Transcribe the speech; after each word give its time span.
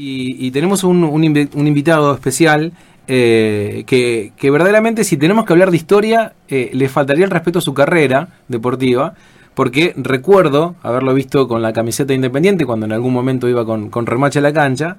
Y, 0.00 0.52
tenemos 0.52 0.84
un, 0.84 1.02
un, 1.02 1.24
invitado 1.24 2.14
especial 2.14 2.72
eh, 3.08 3.82
que, 3.84 4.30
que, 4.36 4.48
verdaderamente 4.48 5.02
si 5.02 5.16
tenemos 5.16 5.44
que 5.44 5.52
hablar 5.52 5.72
de 5.72 5.76
historia, 5.76 6.34
eh, 6.48 6.70
le 6.72 6.88
faltaría 6.88 7.24
el 7.24 7.32
respeto 7.32 7.58
a 7.58 7.62
su 7.62 7.74
carrera 7.74 8.28
deportiva, 8.46 9.14
porque 9.54 9.94
recuerdo 9.96 10.76
haberlo 10.84 11.14
visto 11.14 11.48
con 11.48 11.62
la 11.62 11.72
camiseta 11.72 12.14
independiente 12.14 12.64
cuando 12.64 12.86
en 12.86 12.92
algún 12.92 13.12
momento 13.12 13.48
iba 13.48 13.64
con, 13.64 13.90
con 13.90 14.06
remache 14.06 14.38
a 14.38 14.42
la 14.42 14.52
cancha 14.52 14.98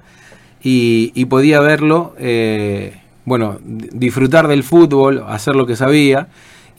y, 0.62 1.24
podía 1.28 1.62
verlo, 1.62 2.14
eh, 2.20 3.00
bueno, 3.24 3.58
disfrutar 3.64 4.50
del 4.50 4.64
fútbol, 4.64 5.24
hacer 5.30 5.56
lo 5.56 5.66
que 5.66 5.78
sabía. 5.78 6.28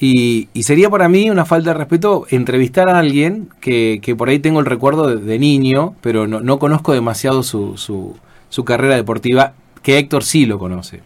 Y, 0.03 0.49
sería 0.63 0.89
para 0.89 1.11
mí 1.11 1.29
una 1.29 1.45
falta 1.45 1.73
de 1.73 1.79
respeto 1.79 2.27
entrevistar 2.31 2.89
a 2.89 2.99
alguien 2.99 3.51
que, 3.61 4.01
que 4.03 4.17
por 4.17 4.31
ahí 4.31 4.39
tengo 4.39 4.59
el 4.59 4.67
recuerdo 4.67 5.15
de, 5.15 5.39
niño, 5.39 5.95
pero 6.01 6.27
no, 6.27 6.41
no, 6.41 6.59
conozco 6.59 6.95
demasiado 6.95 7.43
su, 7.43 7.77
su, 7.77 8.17
su, 8.49 8.65
carrera 8.65 8.97
deportiva, 8.97 9.53
que 9.83 9.99
Héctor 9.99 10.25
sí 10.25 10.47
lo 10.47 10.59
conoce. 10.59 11.03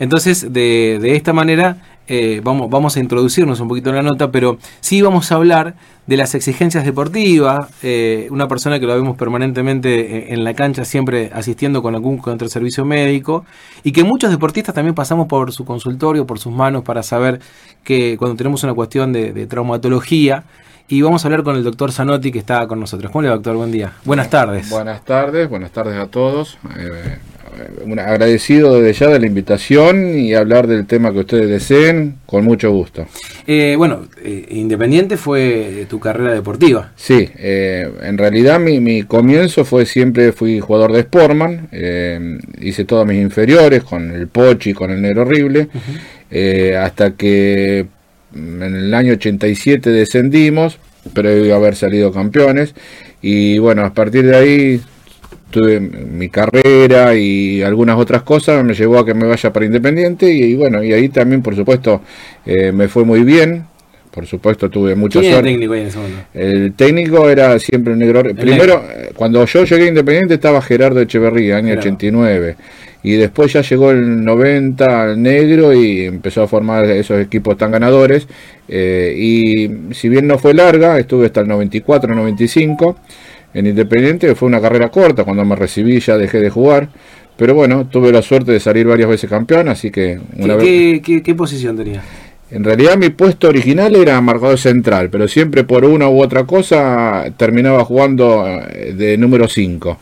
Entonces, 0.00 0.52
de, 0.52 0.98
de 1.00 1.14
esta 1.14 1.32
manera, 1.32 1.97
eh, 2.08 2.40
vamos, 2.42 2.70
vamos 2.70 2.96
a 2.96 3.00
introducirnos 3.00 3.60
un 3.60 3.68
poquito 3.68 3.90
en 3.90 3.96
la 3.96 4.02
nota, 4.02 4.30
pero 4.30 4.58
sí 4.80 5.02
vamos 5.02 5.30
a 5.30 5.34
hablar 5.34 5.74
de 6.06 6.16
las 6.16 6.34
exigencias 6.34 6.86
deportivas, 6.86 7.68
eh, 7.82 8.28
una 8.30 8.48
persona 8.48 8.80
que 8.80 8.86
lo 8.86 8.94
vemos 8.94 9.14
permanentemente 9.18 10.32
en 10.32 10.42
la 10.42 10.54
cancha, 10.54 10.86
siempre 10.86 11.30
asistiendo 11.34 11.82
con 11.82 11.94
algún 11.94 12.16
contra 12.16 12.48
servicio 12.48 12.86
médico, 12.86 13.44
y 13.84 13.92
que 13.92 14.04
muchos 14.04 14.30
deportistas 14.30 14.74
también 14.74 14.94
pasamos 14.94 15.26
por 15.26 15.52
su 15.52 15.66
consultorio, 15.66 16.26
por 16.26 16.38
sus 16.38 16.52
manos, 16.52 16.82
para 16.82 17.02
saber 17.02 17.40
que 17.84 18.16
cuando 18.16 18.36
tenemos 18.36 18.64
una 18.64 18.72
cuestión 18.72 19.12
de, 19.12 19.46
traumatología, 19.46 20.44
y 20.90 21.02
vamos 21.02 21.22
a 21.22 21.28
hablar 21.28 21.42
con 21.42 21.56
el 21.56 21.62
doctor 21.62 21.92
Zanotti 21.92 22.32
que 22.32 22.38
está 22.38 22.66
con 22.66 22.80
nosotros. 22.80 23.12
¿Cómo 23.12 23.20
le 23.20 23.28
va, 23.28 23.34
doctor? 23.34 23.56
Buen 23.56 23.70
día. 23.70 23.92
Buenas 24.06 24.30
tardes. 24.30 24.70
Buenas 24.70 25.04
tardes, 25.04 25.46
buenas 25.46 25.70
tardes 25.70 25.98
a 25.98 26.06
todos. 26.06 26.56
Eh, 26.78 27.18
agradecido 27.98 28.80
desde 28.80 29.04
ya 29.04 29.10
de 29.10 29.20
la 29.20 29.26
invitación 29.26 30.18
y 30.18 30.34
hablar 30.34 30.66
del 30.66 30.86
tema 30.86 31.12
que 31.12 31.20
ustedes 31.20 31.48
deseen, 31.48 32.16
con 32.26 32.44
mucho 32.44 32.70
gusto. 32.70 33.06
Eh, 33.46 33.74
bueno, 33.76 34.06
eh, 34.22 34.46
Independiente 34.50 35.16
fue 35.16 35.86
tu 35.88 35.98
carrera 35.98 36.34
deportiva. 36.34 36.92
Sí, 36.96 37.28
eh, 37.36 37.90
en 38.02 38.18
realidad 38.18 38.60
mi, 38.60 39.02
comienzo 39.04 39.64
fue 39.64 39.86
siempre, 39.86 40.32
fui 40.32 40.60
jugador 40.60 40.92
de 40.92 41.02
Sportman, 41.02 41.68
hice 42.60 42.84
todos 42.84 43.06
mis 43.06 43.20
inferiores 43.20 43.82
con 43.82 44.10
el 44.10 44.28
Pochi, 44.28 44.74
con 44.74 44.90
el 44.90 45.00
Negro 45.00 45.22
Horrible, 45.22 45.68
hasta 46.78 47.12
que 47.12 47.86
en 48.34 48.62
el 48.62 48.94
año 48.94 49.14
87 49.14 49.90
descendimos, 49.90 50.78
previo 51.14 51.54
a 51.54 51.56
haber 51.56 51.74
salido 51.74 52.12
campeones, 52.12 52.74
y 53.22 53.58
bueno, 53.58 53.84
a 53.84 53.94
partir 53.94 54.26
de 54.26 54.36
ahí 54.36 54.80
tuve 55.50 55.80
mi 55.80 56.28
carrera 56.28 57.14
y 57.14 57.62
algunas 57.62 57.98
otras 57.98 58.22
cosas 58.22 58.64
me 58.64 58.74
llevó 58.74 58.98
a 58.98 59.06
que 59.06 59.14
me 59.14 59.26
vaya 59.26 59.52
para 59.52 59.66
Independiente 59.66 60.30
y, 60.30 60.54
bueno, 60.54 60.82
y 60.82 60.92
ahí 60.92 61.08
también 61.08 61.42
por 61.42 61.56
supuesto 61.56 62.02
eh, 62.44 62.72
me 62.72 62.88
fue 62.88 63.04
muy 63.04 63.22
bien. 63.24 63.64
Por 64.10 64.26
supuesto 64.26 64.68
tuve 64.68 64.96
mucho 64.96 65.20
¿Quién 65.20 65.32
suerte. 65.32 65.50
el 65.50 65.60
técnico 65.60 65.74
en 65.76 65.90
El 66.34 66.72
técnico 66.72 67.30
era 67.30 67.58
siempre 67.58 67.92
un 67.92 68.00
negro. 68.00 68.22
Primero, 68.34 68.82
cuando 69.14 69.44
yo 69.44 69.64
llegué 69.64 69.84
a 69.84 69.88
Independiente 69.88 70.34
estaba 70.34 70.60
Gerardo 70.60 71.00
Echeverría, 71.00 71.58
año 71.58 71.74
89. 71.74 72.56
Y 73.04 73.12
después 73.12 73.52
ya 73.52 73.62
llegó 73.62 73.92
el 73.92 74.24
90 74.24 75.02
al 75.02 75.22
negro 75.22 75.72
y 75.72 76.06
empezó 76.06 76.42
a 76.42 76.48
formar 76.48 76.84
esos 76.86 77.20
equipos 77.20 77.56
tan 77.56 77.70
ganadores. 77.70 78.26
Eh, 78.66 79.14
y 79.16 79.94
si 79.94 80.08
bien 80.08 80.26
no 80.26 80.36
fue 80.38 80.52
larga, 80.52 80.98
estuve 80.98 81.26
hasta 81.26 81.42
el 81.42 81.48
94, 81.48 82.12
95 82.12 82.96
en 83.54 83.66
Independiente 83.66 84.34
fue 84.34 84.48
una 84.48 84.60
carrera 84.60 84.90
corta, 84.90 85.24
cuando 85.24 85.44
me 85.44 85.56
recibí 85.56 86.00
ya 86.00 86.16
dejé 86.16 86.40
de 86.40 86.50
jugar, 86.50 86.88
pero 87.36 87.54
bueno, 87.54 87.86
tuve 87.86 88.12
la 88.12 88.22
suerte 88.22 88.52
de 88.52 88.60
salir 88.60 88.86
varias 88.86 89.08
veces 89.08 89.30
campeón, 89.30 89.68
así 89.68 89.90
que... 89.90 90.18
Una 90.36 90.58
¿Qué, 90.58 91.00
qué, 91.04 91.22
qué, 91.22 91.34
posición 91.34 91.76
tenía? 91.76 92.02
En 92.50 92.64
realidad 92.64 92.96
mi 92.96 93.10
puesto 93.10 93.48
original 93.48 93.94
era 93.94 94.18
marcador 94.22 94.58
central, 94.58 95.10
pero 95.10 95.28
siempre 95.28 95.64
por 95.64 95.84
una 95.84 96.08
u 96.08 96.22
otra 96.22 96.44
cosa 96.44 97.26
terminaba 97.36 97.84
jugando 97.84 98.46
eh, 98.48 98.94
de 98.96 99.18
número 99.18 99.48
5. 99.48 99.98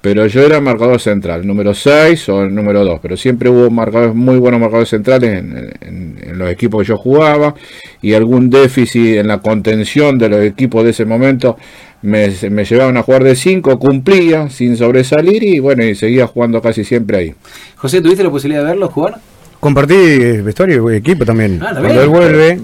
Pero 0.00 0.26
yo 0.28 0.42
era 0.42 0.60
marcador 0.60 1.00
central, 1.00 1.44
número 1.44 1.74
6 1.74 2.28
o 2.28 2.42
el 2.44 2.54
número 2.54 2.84
2, 2.84 3.00
pero 3.02 3.16
siempre 3.16 3.50
hubo 3.50 3.68
marcadores 3.68 4.14
muy 4.14 4.38
buenos 4.38 4.60
marcadores 4.60 4.90
centrales 4.90 5.42
en, 5.80 6.38
los 6.38 6.48
equipos 6.50 6.82
que 6.82 6.88
yo 6.88 6.96
jugaba 6.96 7.52
y 8.00 8.12
algún 8.14 8.48
déficit 8.48 9.16
en 9.16 9.26
la 9.26 9.38
contención 9.38 10.18
de 10.18 10.28
los 10.28 10.40
equipos 10.44 10.84
de 10.84 10.90
ese 10.90 11.04
momento 11.04 11.56
me, 12.02 12.28
me 12.50 12.64
llevaban 12.64 12.96
a 12.96 13.02
jugar 13.02 13.24
de 13.24 13.34
5, 13.36 13.78
cumplía 13.78 14.50
sin 14.50 14.76
sobresalir 14.76 15.42
y 15.42 15.58
bueno, 15.58 15.84
y 15.84 15.94
seguía 15.94 16.26
jugando 16.26 16.62
casi 16.62 16.84
siempre 16.84 17.18
ahí. 17.18 17.34
José, 17.76 18.00
¿tuviste 18.00 18.22
la 18.22 18.30
posibilidad 18.30 18.62
de 18.62 18.68
verlo 18.68 18.88
jugar? 18.88 19.18
Compartí 19.60 19.94
vestuario 20.42 20.92
y 20.92 20.96
equipo 20.96 21.24
también. 21.24 21.60
Ah, 21.62 21.74
cuando 21.78 22.02
él 22.02 22.08
vuelve, 22.08 22.60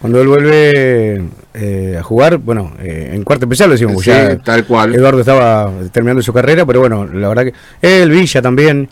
cuando 0.00 0.20
él 0.20 0.28
vuelve 0.28 1.22
eh, 1.54 1.96
a 1.98 2.02
jugar, 2.02 2.36
bueno, 2.36 2.74
eh, 2.82 3.12
en 3.14 3.24
cuarto 3.24 3.46
especial 3.46 3.70
lo 3.70 3.74
decimos, 3.74 4.04
ya 4.04 4.36
tal 4.38 4.66
cual. 4.66 4.94
Eduardo 4.94 5.20
estaba 5.20 5.72
terminando 5.92 6.22
su 6.22 6.32
carrera, 6.34 6.66
pero 6.66 6.80
bueno, 6.80 7.06
la 7.06 7.28
verdad 7.28 7.44
que 7.44 7.54
él, 7.80 8.10
Villa 8.10 8.42
también, 8.42 8.88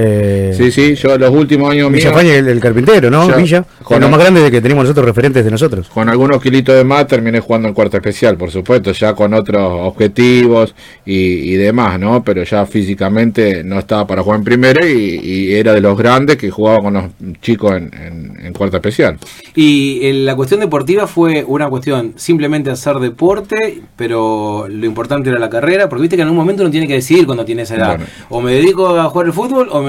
eh, 0.00 0.54
sí, 0.56 0.70
sí, 0.70 0.94
yo 0.94 1.18
los 1.18 1.30
últimos 1.30 1.72
años 1.72 1.90
Villa 1.90 2.12
Faña, 2.12 2.32
el, 2.36 2.60
carpintero, 2.60 3.10
¿no? 3.10 3.26
Villa, 3.36 3.64
con 3.82 4.00
lo 4.00 4.08
más 4.08 4.20
grande 4.20 4.40
de 4.40 4.48
que 4.48 4.60
tenemos 4.60 4.84
nosotros 4.84 5.04
referentes 5.04 5.44
de 5.44 5.50
nosotros. 5.50 5.88
Con 5.88 6.08
algunos 6.08 6.40
kilitos 6.40 6.76
de 6.76 6.84
más 6.84 7.08
terminé 7.08 7.40
jugando 7.40 7.66
en 7.66 7.74
cuarto 7.74 7.96
especial, 7.96 8.36
por 8.36 8.52
supuesto, 8.52 8.92
ya 8.92 9.14
con 9.14 9.34
otros 9.34 9.60
objetivos 9.60 10.72
y, 11.04 11.54
demás, 11.54 11.98
¿no? 11.98 12.22
Pero 12.22 12.44
ya 12.44 12.64
físicamente 12.64 13.64
no 13.64 13.80
estaba 13.80 14.06
para 14.06 14.22
jugar 14.22 14.38
en 14.38 14.44
primera 14.44 14.86
y, 14.86 15.52
era 15.52 15.74
de 15.74 15.80
los 15.80 15.98
grandes 15.98 16.36
que 16.36 16.48
jugaba 16.48 16.78
con 16.78 16.94
los 16.94 17.04
chicos 17.42 17.72
en, 17.72 18.38
en, 18.40 18.52
cuarto 18.52 18.76
especial. 18.76 19.18
Y 19.56 19.98
eh, 20.02 20.12
la 20.12 20.36
cuestión 20.36 20.60
deportiva 20.60 21.08
fue 21.08 21.42
una 21.42 21.68
cuestión 21.68 22.12
simplemente 22.14 22.70
hacer 22.70 23.00
deporte, 23.00 23.82
pero 23.96 24.66
lo 24.68 24.86
importante 24.86 25.30
era 25.30 25.40
la 25.40 25.50
carrera, 25.50 25.88
porque 25.88 26.02
viste 26.02 26.14
que 26.14 26.22
en 26.22 26.28
un 26.28 26.36
momento 26.36 26.62
uno 26.62 26.70
tiene 26.70 26.86
que 26.86 26.94
decidir 26.94 27.26
cuando 27.26 27.44
tiene 27.44 27.62
esa 27.62 27.74
edad. 27.74 28.00
O 28.28 28.40
me 28.40 28.52
dedico 28.52 28.96
a 28.96 29.10
jugar 29.10 29.26
el 29.26 29.32
fútbol 29.32 29.68
o 29.72 29.82
me 29.82 29.87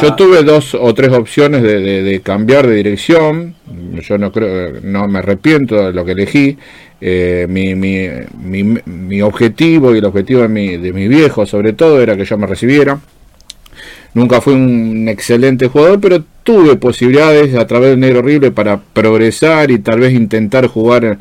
Yo 0.00 0.14
tuve 0.14 0.42
dos 0.42 0.74
o 0.74 0.92
tres 0.94 1.12
opciones 1.12 1.62
de, 1.62 2.20
cambiar 2.24 2.66
de 2.66 2.76
dirección, 2.76 3.54
yo 4.00 4.18
no 4.18 4.32
creo, 4.32 4.80
no 4.82 5.08
me 5.08 5.20
arrepiento 5.20 5.76
de 5.76 5.92
lo 5.92 6.04
que 6.04 6.12
elegí, 6.12 6.56
eh, 7.00 7.46
mi, 7.48 7.74
mi, 7.74 8.08
mi, 8.84 9.22
objetivo 9.22 9.94
y 9.94 9.98
el 9.98 10.04
objetivo 10.04 10.42
de 10.42 10.48
mi, 10.48 10.76
de 10.76 10.92
mi 10.92 11.08
viejo 11.08 11.46
sobre 11.46 11.72
todo 11.72 12.00
era 12.00 12.16
que 12.16 12.24
yo 12.24 12.38
me 12.38 12.46
recibiera. 12.46 13.00
Nunca 14.14 14.40
fui 14.40 14.54
un 14.54 15.08
excelente 15.08 15.68
jugador, 15.68 16.00
pero 16.00 16.22
tuve 16.42 16.76
posibilidades 16.76 17.54
a 17.54 17.66
través 17.66 17.90
del 17.90 18.00
Negro 18.00 18.20
Horrible 18.20 18.50
para 18.50 18.78
progresar 18.80 19.70
y 19.70 19.78
tal 19.78 20.00
vez 20.00 20.12
intentar 20.12 20.66
jugar 20.66 21.18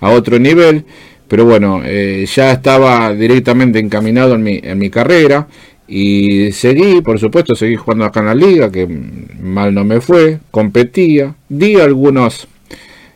a 0.00 0.10
otro 0.10 0.38
nivel. 0.38 0.84
Pero 1.26 1.44
bueno, 1.44 1.82
eh, 1.84 2.24
ya 2.26 2.52
estaba 2.52 3.12
directamente 3.12 3.78
encaminado 3.80 4.34
en 4.34 4.42
mi, 4.42 4.60
en 4.62 4.78
mi 4.78 4.88
carrera 4.88 5.48
y 5.88 6.52
seguí, 6.52 7.00
por 7.00 7.18
supuesto, 7.18 7.54
seguí 7.54 7.76
jugando 7.76 8.04
acá 8.04 8.20
en 8.20 8.26
la 8.26 8.34
liga, 8.34 8.70
que 8.70 8.86
mal 8.86 9.72
no 9.72 9.84
me 9.84 10.02
fue, 10.02 10.38
competía, 10.50 11.34
di 11.48 11.80
algunos, 11.80 12.46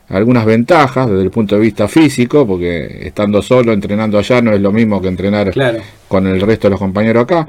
algunas 0.09 0.47
ventajas 0.47 1.11
desde 1.11 1.23
el 1.23 1.31
punto 1.31 1.57
de 1.57 1.61
vista 1.61 1.87
físico, 1.87 2.47
porque 2.47 3.07
estando 3.07 3.43
solo, 3.43 3.75
entrenando 3.75 4.19
allá, 4.19 4.41
no 4.41 4.55
es 4.55 4.61
lo 4.63 4.73
mismo 4.73 5.03
que 5.03 5.09
entrenar 5.09 5.53
con 6.09 6.27
el 6.27 6.41
resto 6.41 6.69
de 6.69 6.71
los 6.71 6.81
compañeros 6.81 7.25
acá, 7.25 7.47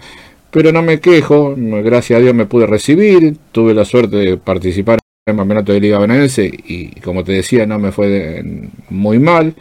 pero 0.51 0.73
no 0.73 0.83
me 0.83 0.99
quejo, 0.99 1.55
gracias 1.57 2.19
a 2.19 2.21
Dios 2.21 2.35
me 2.35 2.45
pude 2.45 2.67
recibir, 2.67 3.37
tuve 3.53 3.73
la 3.73 3.85
suerte 3.85 4.17
de 4.17 4.37
participar 4.37 4.99
en 5.25 5.35
el 5.35 5.37
campeonato 5.37 5.71
de 5.71 5.79
Liga 5.79 5.99
Benense 5.99 6.45
y 6.45 6.99
como 6.99 7.23
te 7.23 7.31
decía, 7.31 7.65
no 7.65 7.79
me 7.79 7.93
fue 7.93 8.43
muy 8.89 9.19
mal. 9.19 9.55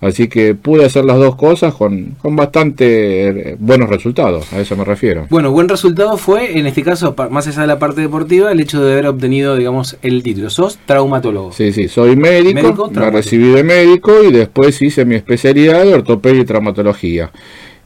Así 0.00 0.28
que 0.28 0.54
pude 0.54 0.84
hacer 0.84 1.06
las 1.06 1.16
dos 1.16 1.36
cosas 1.36 1.74
con, 1.74 2.16
con 2.20 2.36
bastante 2.36 3.28
eh, 3.28 3.56
buenos 3.58 3.88
resultados, 3.88 4.52
a 4.52 4.60
eso 4.60 4.76
me 4.76 4.84
refiero. 4.84 5.26
Bueno, 5.30 5.50
buen 5.50 5.68
resultado 5.68 6.18
fue, 6.18 6.58
en 6.58 6.66
este 6.66 6.82
caso, 6.82 7.14
más 7.30 7.46
allá 7.46 7.62
de 7.62 7.66
la 7.66 7.78
parte 7.78 8.02
deportiva, 8.02 8.52
el 8.52 8.60
hecho 8.60 8.84
de 8.84 8.92
haber 8.92 9.06
obtenido, 9.06 9.56
digamos, 9.56 9.96
el 10.02 10.22
título. 10.22 10.50
Sos 10.50 10.78
traumatólogo. 10.84 11.52
Sí, 11.52 11.72
sí, 11.72 11.88
soy 11.88 12.14
médico, 12.14 12.90
me 12.92 13.10
recibí 13.10 13.48
de 13.48 13.64
médico 13.64 14.22
y 14.22 14.32
después 14.32 14.80
hice 14.82 15.06
mi 15.06 15.14
especialidad 15.14 15.84
de 15.84 15.94
ortopedia 15.94 16.42
y 16.42 16.44
traumatología. 16.44 17.30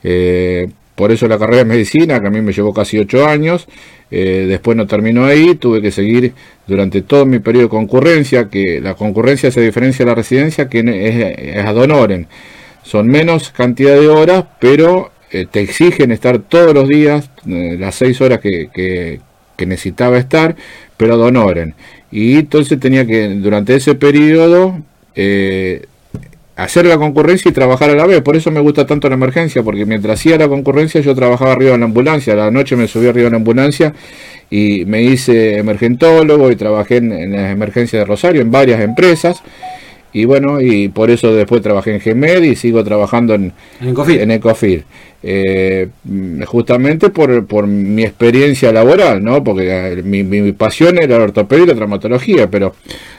Eh, 0.02 0.68
por 1.00 1.12
eso 1.12 1.26
la 1.26 1.38
carrera 1.38 1.60
de 1.60 1.64
medicina, 1.64 2.20
que 2.20 2.26
a 2.26 2.30
mí 2.30 2.42
me 2.42 2.52
llevó 2.52 2.74
casi 2.74 2.98
ocho 2.98 3.26
años, 3.26 3.66
eh, 4.10 4.44
después 4.46 4.76
no 4.76 4.86
terminó 4.86 5.24
ahí, 5.24 5.54
tuve 5.54 5.80
que 5.80 5.90
seguir 5.90 6.34
durante 6.66 7.00
todo 7.00 7.24
mi 7.24 7.38
periodo 7.38 7.68
de 7.68 7.70
concurrencia, 7.70 8.50
que 8.50 8.82
la 8.82 8.92
concurrencia 8.96 9.50
se 9.50 9.62
diferencia 9.62 10.04
de 10.04 10.10
la 10.10 10.14
residencia, 10.14 10.68
que 10.68 10.80
es, 10.80 11.56
es 11.56 11.64
ad. 11.64 11.76
Son 12.82 13.06
menos 13.06 13.48
cantidad 13.48 13.98
de 13.98 14.08
horas, 14.08 14.44
pero 14.60 15.10
eh, 15.30 15.46
te 15.50 15.62
exigen 15.62 16.12
estar 16.12 16.38
todos 16.38 16.74
los 16.74 16.86
días, 16.86 17.30
eh, 17.48 17.78
las 17.80 17.94
seis 17.94 18.20
horas 18.20 18.40
que, 18.40 18.68
que, 18.70 19.20
necesitaba 19.66 20.18
estar, 20.18 20.54
pero 20.98 21.14
ad 21.14 21.20
honorem. 21.20 21.72
Y 22.12 22.36
entonces 22.36 22.78
tenía 22.78 23.06
que, 23.06 23.26
durante 23.28 23.74
ese 23.74 23.94
periodo, 23.94 24.82
hacer 26.64 26.86
la 26.86 26.98
concurrencia 26.98 27.48
y 27.48 27.52
trabajar 27.52 27.90
a 27.90 27.94
la 27.94 28.06
vez. 28.06 28.20
Por 28.22 28.36
eso 28.36 28.50
me 28.50 28.60
gusta 28.60 28.86
tanto 28.86 29.08
la 29.08 29.14
emergencia, 29.14 29.62
porque 29.62 29.86
mientras 29.86 30.20
hacía 30.20 30.38
la 30.38 30.48
concurrencia 30.48 31.00
yo 31.00 31.14
trabajaba 31.14 31.52
arriba 31.52 31.74
en 31.74 31.80
la 31.80 31.86
ambulancia. 31.86 32.34
A 32.34 32.36
la 32.36 32.50
noche 32.50 32.76
me 32.76 32.86
subí 32.86 33.06
arriba 33.06 33.26
en 33.26 33.32
la 33.32 33.38
ambulancia 33.38 33.94
y 34.50 34.84
me 34.84 35.02
hice 35.02 35.58
emergentólogo 35.58 36.50
y 36.50 36.56
trabajé 36.56 36.96
en, 36.96 37.12
en 37.12 37.32
las 37.32 37.52
emergencias 37.52 38.00
de 38.00 38.04
Rosario 38.04 38.42
en 38.42 38.50
varias 38.50 38.80
empresas. 38.80 39.42
Y 40.12 40.24
bueno, 40.24 40.60
y 40.60 40.88
por 40.88 41.10
eso 41.10 41.32
después 41.34 41.62
trabajé 41.62 41.94
en 41.94 42.00
GEMED 42.00 42.42
y 42.42 42.56
sigo 42.56 42.82
trabajando 42.82 43.34
en, 43.34 43.52
en 43.80 44.30
Ecofil. 44.32 44.84
Eh, 45.22 45.88
justamente 46.46 47.10
por, 47.10 47.46
por, 47.46 47.66
mi 47.66 48.04
experiencia 48.04 48.72
laboral, 48.72 49.22
¿no? 49.22 49.44
Porque 49.44 49.68
eh, 49.68 50.02
mi, 50.02 50.24
mi, 50.24 50.52
pasión 50.52 50.96
era 50.96 51.18
la 51.18 51.24
ortopedia 51.24 51.64
y 51.64 51.66
la 51.66 51.74
traumatología, 51.74 52.50
pero 52.50 52.74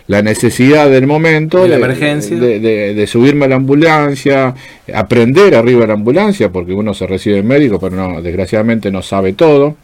la 0.07 0.23
necesidad 0.23 0.89
del 0.89 1.05
momento 1.05 1.61
de, 1.61 1.69
la 1.69 1.75
emergencia. 1.75 2.35
De, 2.37 2.59
de, 2.59 3.07
subirme 3.07 3.45
a 3.45 3.49
la 3.49 3.57
ambulancia, 3.57 4.55
aprender 4.91 5.53
arriba 5.53 5.81
de 5.81 5.87
la 5.87 5.93
ambulancia, 5.93 6.49
porque 6.49 6.73
uno 6.73 6.95
se 6.95 7.05
recibe 7.05 7.43
médico, 7.43 7.79
pero 7.79 7.95
no, 7.95 8.21
desgraciadamente 8.21 8.89
no 8.89 9.03
sabe 9.03 9.33
todo. 9.33 9.75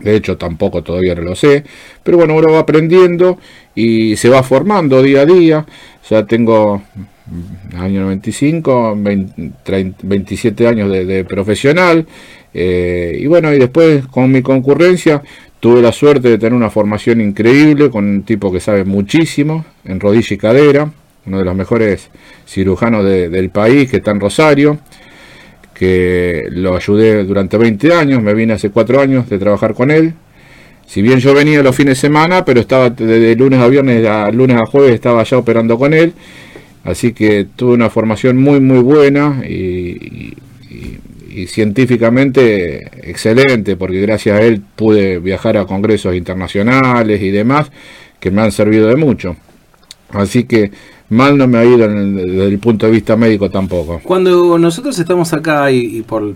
De 0.00 0.16
hecho, 0.16 0.36
tampoco 0.36 0.82
todavía 0.82 1.14
no 1.14 1.22
lo 1.22 1.36
sé. 1.36 1.62
Pero 2.02 2.16
bueno, 2.18 2.34
uno 2.34 2.50
va 2.50 2.58
aprendiendo 2.60 3.38
y 3.76 4.16
se 4.16 4.28
va 4.28 4.42
formando 4.42 5.00
día 5.02 5.20
a 5.20 5.26
día. 5.26 5.66
Ya 6.10 6.26
tengo 6.26 6.82
año 7.78 8.02
95, 8.02 8.98
27 10.02 10.68
años 10.68 10.90
de, 10.90 11.24
profesional. 11.24 12.06
Eh, 12.52 13.18
y 13.20 13.26
bueno, 13.26 13.52
y 13.52 13.58
después 13.58 14.06
con 14.06 14.30
mi 14.30 14.42
concurrencia 14.42 15.22
tuve 15.58 15.80
la 15.80 15.92
suerte 15.92 16.28
de 16.28 16.38
tener 16.38 16.52
una 16.52 16.70
formación 16.70 17.20
increíble 17.20 17.90
con 17.90 18.04
un 18.04 18.22
tipo 18.22 18.52
que 18.52 18.60
sabe 18.60 18.84
muchísimo 18.84 19.64
en 19.84 19.98
rodilla 19.98 20.34
y 20.34 20.36
cadera, 20.36 20.92
uno 21.26 21.38
de 21.38 21.44
los 21.44 21.54
mejores 21.54 22.10
cirujanos 22.46 23.04
del 23.04 23.50
país 23.50 23.90
que 23.90 23.96
está 23.96 24.10
en 24.10 24.20
Rosario, 24.20 24.78
que 25.72 26.46
lo 26.50 26.76
ayudé 26.76 27.24
durante 27.24 27.56
20 27.56 27.94
años, 27.94 28.22
me 28.22 28.34
vine 28.34 28.52
hace 28.52 28.70
4 28.70 29.00
años 29.00 29.28
de 29.28 29.38
trabajar 29.38 29.74
con 29.74 29.90
él. 29.90 30.12
Si 30.86 31.00
bien 31.00 31.18
yo 31.18 31.34
venía 31.34 31.62
los 31.62 31.74
fines 31.74 31.96
de 31.96 32.00
semana, 32.08 32.44
pero 32.44 32.60
estaba 32.60 32.90
de 32.90 33.34
lunes 33.34 33.58
a 33.58 33.66
viernes, 33.66 34.06
a 34.06 34.30
lunes 34.30 34.58
a 34.58 34.66
jueves 34.66 34.92
estaba 34.92 35.24
ya 35.24 35.38
operando 35.38 35.78
con 35.78 35.94
él 35.94 36.12
Así 36.84 37.14
que 37.14 37.46
tuve 37.56 37.72
una 37.72 37.88
formación 37.88 38.36
muy, 38.36 38.60
muy 38.60 38.80
buena 38.80 39.42
y, 39.46 40.34
científicamente 41.48 43.10
excelente, 43.10 43.74
porque 43.74 44.00
gracias 44.00 44.38
a 44.38 44.42
él 44.42 44.62
pude 44.76 45.18
viajar 45.18 45.56
a 45.56 45.64
congresos 45.66 46.14
internacionales 46.14 47.20
y 47.20 47.30
demás 47.30 47.72
que 48.20 48.30
me 48.30 48.42
han 48.42 48.52
servido 48.52 48.86
de 48.86 48.94
mucho. 48.94 49.34
Así 50.10 50.44
que 50.44 50.70
mal 51.08 51.36
no 51.36 51.48
me 51.48 51.58
ha 51.58 51.64
ido 51.64 51.88
desde 51.88 52.46
el 52.46 52.58
punto 52.60 52.86
de 52.86 52.92
vista 52.92 53.16
médico 53.16 53.50
tampoco. 53.50 54.00
Cuando 54.04 54.56
nosotros 54.58 54.96
estamos 54.96 55.32
acá 55.32 55.72
y, 55.72 56.02
por 56.02 56.34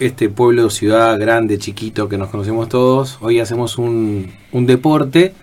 este 0.00 0.30
pueblo, 0.30 0.70
ciudad 0.70 1.18
grande, 1.18 1.58
chiquito, 1.58 2.08
que 2.08 2.16
nos 2.16 2.30
conocemos 2.30 2.70
todos, 2.70 3.18
hoy 3.20 3.40
hacemos 3.40 3.76
un, 3.76 4.30
un 4.52 4.66
deporte 4.66 5.34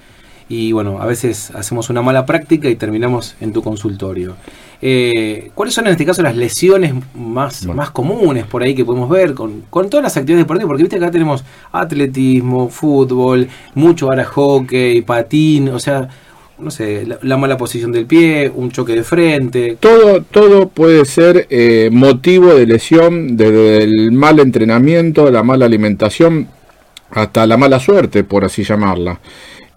y 0.47 0.71
bueno, 0.71 1.01
a 1.01 1.05
veces 1.05 1.51
hacemos 1.55 1.89
una 1.89 2.01
mala 2.01 2.25
práctica 2.25 2.69
y 2.69 2.75
terminamos 2.75 3.35
en 3.41 3.51
tu 3.51 3.63
consultorio. 3.63 4.35
Eh, 4.81 5.49
¿Cuáles 5.55 5.73
son 5.73 5.87
en 5.87 5.93
este 5.93 6.05
caso 6.05 6.21
las 6.21 6.35
lesiones 6.35 6.93
más, 7.15 7.65
más 7.65 7.89
comunes 7.89 8.45
por 8.45 8.61
ahí 8.61 8.75
que 8.75 8.85
podemos 8.85 9.09
ver 9.09 9.33
con, 9.33 9.63
con 9.69 9.89
todas 9.89 10.03
las 10.03 10.17
actividades 10.17 10.43
deportivas? 10.43 10.67
Porque 10.67 10.83
viste 10.83 10.99
que 10.99 11.03
acá 11.03 11.11
tenemos 11.11 11.43
atletismo, 11.71 12.69
fútbol, 12.69 13.47
mucho 13.73 14.07
ahora 14.07 14.25
hockey, 14.25 15.01
patín, 15.01 15.69
o 15.69 15.79
sea, 15.79 16.07
no 16.57 16.71
sé, 16.71 17.07
la, 17.21 17.37
mala 17.37 17.57
posición 17.57 17.91
del 17.91 18.05
pie, 18.05 18.51
un 18.53 18.71
choque 18.71 18.93
de 18.93 19.03
frente. 19.03 19.77
Todo, 19.79 20.21
todo 20.21 20.69
puede 20.69 21.05
ser 21.05 21.47
eh, 21.49 21.89
motivo 21.91 22.53
de 22.53 22.65
lesión 22.65 23.35
desde 23.35 23.83
el 23.83 24.11
mal 24.11 24.39
entrenamiento, 24.39 25.29
la 25.31 25.43
mala 25.43 25.65
alimentación, 25.65 26.47
hasta 27.11 27.45
la 27.45 27.57
mala 27.57 27.79
suerte, 27.79 28.23
por 28.23 28.45
así 28.45 28.63
llamarla. 28.63 29.19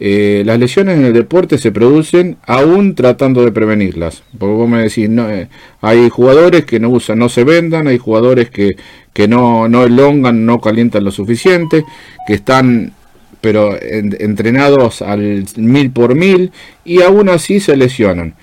Eh, 0.00 0.42
las 0.46 0.58
lesiones 0.58 0.98
en 0.98 1.04
el 1.04 1.12
deporte 1.12 1.58
se 1.58 1.72
producen 1.72 2.36
aún 2.46 2.94
tratando 2.94 3.44
de 3.44 3.52
prevenirlas. 3.52 4.22
Porque 4.38 4.54
vos 4.54 4.68
me 4.68 4.82
decís, 4.82 5.08
no, 5.08 5.28
eh, 5.30 5.48
hay 5.80 6.08
jugadores 6.08 6.64
que 6.64 6.78
no 6.78 6.90
usan, 6.90 7.18
no 7.18 7.28
se 7.28 7.44
vendan, 7.44 7.88
hay 7.88 7.98
jugadores 7.98 8.50
que, 8.50 8.76
que 9.12 9.28
no, 9.28 9.68
no 9.68 9.84
elongan, 9.84 10.46
no 10.46 10.60
calientan 10.60 11.04
lo 11.04 11.10
suficiente, 11.10 11.84
que 12.26 12.34
están 12.34 12.92
pero 13.40 13.76
entrenados 13.80 15.00
al 15.00 15.44
mil 15.56 15.90
por 15.92 16.14
mil 16.16 16.50
y 16.84 17.02
aún 17.02 17.28
así 17.28 17.60
se 17.60 17.76
lesionan. 17.76 18.34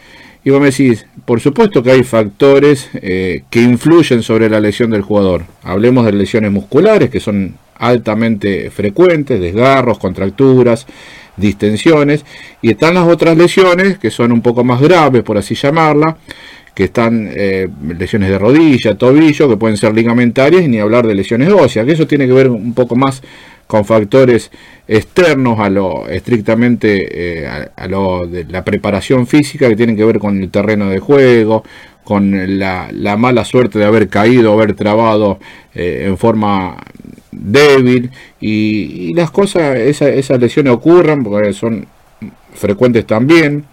Y 0.43 0.51
vos 0.51 0.61
me 0.61 0.67
decís, 0.67 1.05
por 1.25 1.41
supuesto 1.41 1.81
que 1.81 1.91
hay 1.91 2.03
factores 2.03 2.89
eh, 2.93 3.43
que 3.49 3.61
influyen 3.61 4.21
sobre 4.21 4.49
la 4.49 4.59
lesión 4.59 4.91
del 4.91 5.01
jugador. 5.01 5.45
Hablemos 5.63 6.05
de 6.05 6.13
lesiones 6.13 6.51
musculares 6.51 7.09
que 7.09 7.19
son 7.19 7.55
altamente 7.77 8.69
frecuentes, 8.69 9.41
desgarros, 9.41 9.97
contracturas, 9.97 10.85
distensiones, 11.37 12.25
y 12.61 12.71
están 12.71 12.93
las 12.93 13.07
otras 13.07 13.37
lesiones 13.37 13.97
que 13.97 14.11
son 14.11 14.31
un 14.31 14.41
poco 14.41 14.63
más 14.63 14.81
graves, 14.81 15.23
por 15.23 15.37
así 15.37 15.55
llamarla, 15.55 16.17
que 16.73 16.85
están 16.85 17.29
eh, 17.33 17.69
lesiones 17.97 18.29
de 18.29 18.37
rodilla, 18.37 18.97
tobillo, 18.97 19.47
que 19.47 19.57
pueden 19.57 19.77
ser 19.77 19.93
ligamentarias, 19.93 20.63
y 20.63 20.67
ni 20.67 20.79
hablar 20.79 21.07
de 21.07 21.15
lesiones 21.15 21.49
óseas, 21.49 21.85
que 21.85 21.93
eso 21.93 22.05
tiene 22.05 22.27
que 22.27 22.33
ver 22.33 22.49
un 22.49 22.73
poco 22.73 22.95
más 22.95 23.21
con 23.67 23.85
factores 23.85 24.51
externos 24.87 25.59
a 25.59 25.69
lo 25.69 26.07
estrictamente 26.07 27.43
eh, 27.43 27.67
a, 27.75 27.87
lo 27.87 28.27
de 28.27 28.43
la 28.45 28.63
preparación 28.63 29.25
física 29.25 29.67
que 29.67 29.75
tienen 29.75 29.95
que 29.95 30.05
ver 30.05 30.19
con 30.19 30.41
el 30.41 30.51
terreno 30.51 30.89
de 30.89 30.99
juego, 30.99 31.63
con 32.03 32.59
la, 32.59 32.91
mala 33.17 33.43
suerte 33.45 33.79
de 33.79 33.85
haber 33.85 34.09
caído, 34.09 34.53
haber 34.53 34.75
trabado 34.75 35.39
eh, 35.73 36.03
en 36.05 36.17
forma 36.17 36.77
débil 37.41 38.11
y, 38.39 39.13
las 39.13 39.31
cosas, 39.31 39.77
esas 39.77 40.39
lesiones 40.39 40.73
ocurren 40.73 41.23
porque 41.23 41.53
son 41.53 41.85
frecuentes 42.53 43.05
también. 43.05 43.65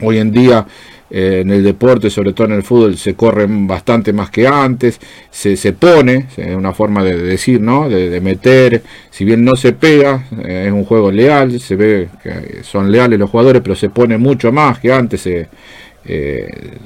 Hoy 0.00 0.18
en 0.18 0.30
día 0.30 0.64
eh, 1.10 1.40
en 1.40 1.50
el 1.50 1.64
deporte, 1.64 2.10
sobre 2.10 2.34
todo 2.34 2.48
en 2.48 2.52
el 2.54 2.62
fútbol, 2.62 2.96
se 2.96 3.14
corren 3.14 3.66
bastante 3.66 4.12
más 4.12 4.30
que 4.30 4.46
antes, 4.46 5.00
se, 5.30 5.56
se 5.56 5.72
pone, 5.72 6.26
es 6.36 6.54
una 6.54 6.74
forma 6.74 7.02
de 7.02 7.16
decir, 7.16 7.60
¿no? 7.60 7.88
De, 7.88 8.20
meter, 8.20 8.82
si 9.10 9.24
bien 9.24 9.42
no 9.42 9.56
se 9.56 9.72
pega, 9.72 10.26
eh, 10.44 10.64
es 10.66 10.72
un 10.72 10.84
juego 10.84 11.10
leal, 11.10 11.58
se 11.60 11.76
ve 11.76 12.08
que 12.22 12.62
son 12.62 12.92
leales 12.92 13.18
los 13.18 13.30
jugadores, 13.30 13.62
pero 13.62 13.74
se 13.74 13.88
pone 13.88 14.18
mucho 14.18 14.52
más 14.52 14.78
que 14.80 14.92
antes. 14.92 15.26
Eh, 16.08 16.78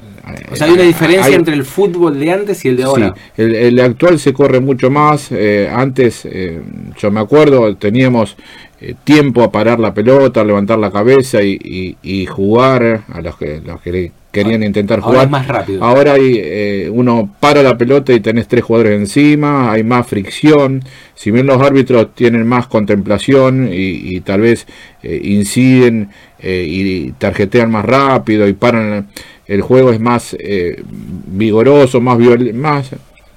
o 0.51 0.55
sea, 0.55 0.67
hay 0.67 0.73
una 0.73 0.83
diferencia 0.83 1.35
entre 1.35 1.53
el 1.53 1.65
fútbol 1.65 2.17
de 2.17 2.31
antes 2.31 2.63
y 2.63 2.69
el 2.69 2.77
de 2.77 2.83
ahora. 2.83 3.13
Sí, 3.35 3.43
el, 3.43 3.79
actual 3.79 4.19
se 4.19 4.31
corre 4.31 4.61
mucho 4.61 4.89
más. 4.89 5.31
Eh, 5.31 5.69
antes, 5.71 6.25
eh, 6.25 6.61
yo 6.97 7.11
me 7.11 7.19
acuerdo, 7.19 7.75
teníamos 7.75 8.37
eh, 8.79 8.95
tiempo 9.03 9.43
a 9.43 9.51
parar 9.51 9.79
la 9.81 9.93
pelota, 9.93 10.43
levantar 10.43 10.79
la 10.79 10.91
cabeza 10.91 11.41
y, 11.41 12.25
jugar 12.25 13.03
a 13.11 13.21
los 13.21 13.37
que, 13.37 13.59
los 13.59 13.81
que 13.81 14.11
querían 14.33 14.63
intentar 14.63 14.99
jugar. 14.99 15.15
Ahora 15.15 15.23
es 15.23 15.31
más 15.31 15.47
rápido. 15.47 15.83
Ahora 15.83 16.13
hay, 16.13 16.89
uno 16.91 17.33
para 17.39 17.63
la 17.63 17.77
pelota 17.77 18.11
y 18.11 18.19
tenés 18.19 18.49
tres 18.49 18.65
jugadores 18.65 18.99
encima, 18.99 19.71
hay 19.71 19.83
más 19.83 20.05
fricción. 20.05 20.83
Si 21.15 21.31
bien 21.31 21.45
los 21.45 21.61
árbitros 21.61 22.13
tienen 22.13 22.45
más 22.45 22.67
contemplación 22.67 23.69
y, 23.71 24.15
y 24.15 24.19
tal 24.19 24.41
vez 24.41 24.67
inciden 25.03 26.09
y 26.41 27.11
tarjetean 27.13 27.71
más 27.71 27.85
rápido 27.85 28.45
y 28.49 28.53
paran 28.53 29.07
el 29.45 29.61
juego 29.61 29.91
es 29.91 29.99
más 29.99 30.35
eh, 30.39 30.81
vigoroso, 30.87 31.99
más, 31.99 32.17
más 32.53 32.91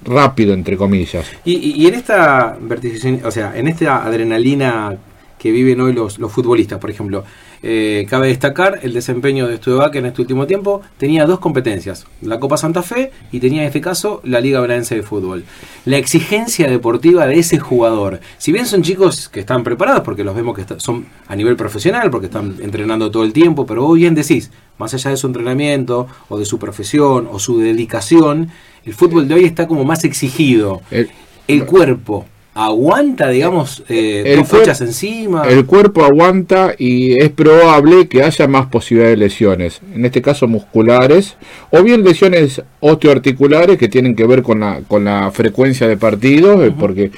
rápido, 0.05 0.55
entre 0.55 0.77
comillas. 0.77 1.27
Y, 1.45 1.87
en 1.87 1.95
esta 1.95 2.57
o 3.25 3.31
sea, 3.31 3.57
en 3.57 3.69
esta 3.69 4.05
adrenalina 4.05 4.97
que 5.39 5.51
viven 5.51 5.81
hoy 5.81 5.93
los, 5.93 6.19
los 6.19 6.33
futbolistas, 6.33 6.79
por 6.79 6.91
ejemplo, 6.91 7.25
eh, 7.69 8.07
cabe 8.09 8.29
destacar 8.29 8.79
el 8.83 8.93
desempeño 8.93 9.49
de 9.49 9.57
Studebaker 9.57 9.99
en 9.99 10.07
este 10.07 10.23
último 10.23 10.47
tiempo. 10.47 10.83
Tenía 10.99 11.27
dos 11.27 11.41
competencias, 11.41 12.07
la 12.23 12.39
Copa 12.39 12.57
Santa 12.57 12.81
Fe 12.81 13.11
y 13.33 13.41
tenía 13.41 13.63
en 13.63 13.67
este 13.67 13.81
caso 13.81 14.21
la 14.23 14.41
Liga 14.41 14.61
Benaense 14.61 14.95
de 14.95 15.03
Fútbol. 15.03 15.43
La 15.85 15.97
exigencia 15.97 16.71
deportiva 16.71 17.27
de 17.27 17.41
ese 17.41 17.59
jugador, 17.59 18.21
si 18.39 18.53
bien 18.53 18.67
son 18.67 18.83
chicos 18.83 19.29
que 19.29 19.41
están 19.41 19.65
preparados, 19.65 20.03
porque 20.03 20.23
los 20.23 20.37
vemos 20.37 20.57
que 20.57 20.65
son 20.79 21.07
a 21.27 21.35
nivel 21.35 21.57
profesional, 21.57 22.09
porque 22.09 22.27
están 22.27 22.55
entrenando 22.63 23.11
todo 23.11 23.25
el 23.25 23.33
tiempo, 23.33 23.67
pero 23.67 23.83
vos 23.83 23.99
bien 23.99 24.15
decís, 24.15 24.53
más 24.79 24.95
allá 24.95 25.11
de 25.11 25.17
su 25.17 25.27
entrenamiento 25.27 26.07
o 26.29 26.39
de 26.39 26.45
su 26.45 26.61
profesión 26.61 27.29
o 27.33 27.41
su 27.41 27.59
dedicación, 27.59 28.49
el 28.85 28.95
fútbol 28.95 29.27
de 29.27 29.35
hoy 29.35 29.45
está 29.45 29.67
como 29.67 29.85
más 29.85 30.05
exigido. 30.05 30.83
el 31.49 31.67
cuerpo 31.67 32.27
aguanta, 32.57 33.29
digamos, 33.29 33.85
eh, 33.91 34.23
el 34.25 34.45
dos 34.45 34.81
encima. 34.81 35.43
El 35.47 35.67
cuerpo 35.67 36.03
aguanta 36.05 36.75
y 36.79 37.21
es 37.21 37.29
probable 37.29 38.09
que 38.09 38.23
haya 38.23 38.49
más 38.49 38.67
posibilidades 38.67 39.19
de 39.19 39.25
lesiones, 39.25 39.81
en 39.95 40.07
este 40.07 40.23
caso 40.23 40.49
musculares, 40.49 41.37
o 41.71 41.83
bien 41.83 42.03
lesiones 42.03 42.63
osteoarticulares 42.81 43.77
que 43.77 43.89
tienen 43.89 44.17
que 44.17 44.27
ver 44.27 44.43
con 44.43 44.61
la, 44.61 44.81
con 44.89 45.05
la 45.05 45.31
frecuencia 45.33 45.87
de 45.87 45.99
partidos, 45.99 46.65
eh, 46.65 46.73
porque 46.77 47.11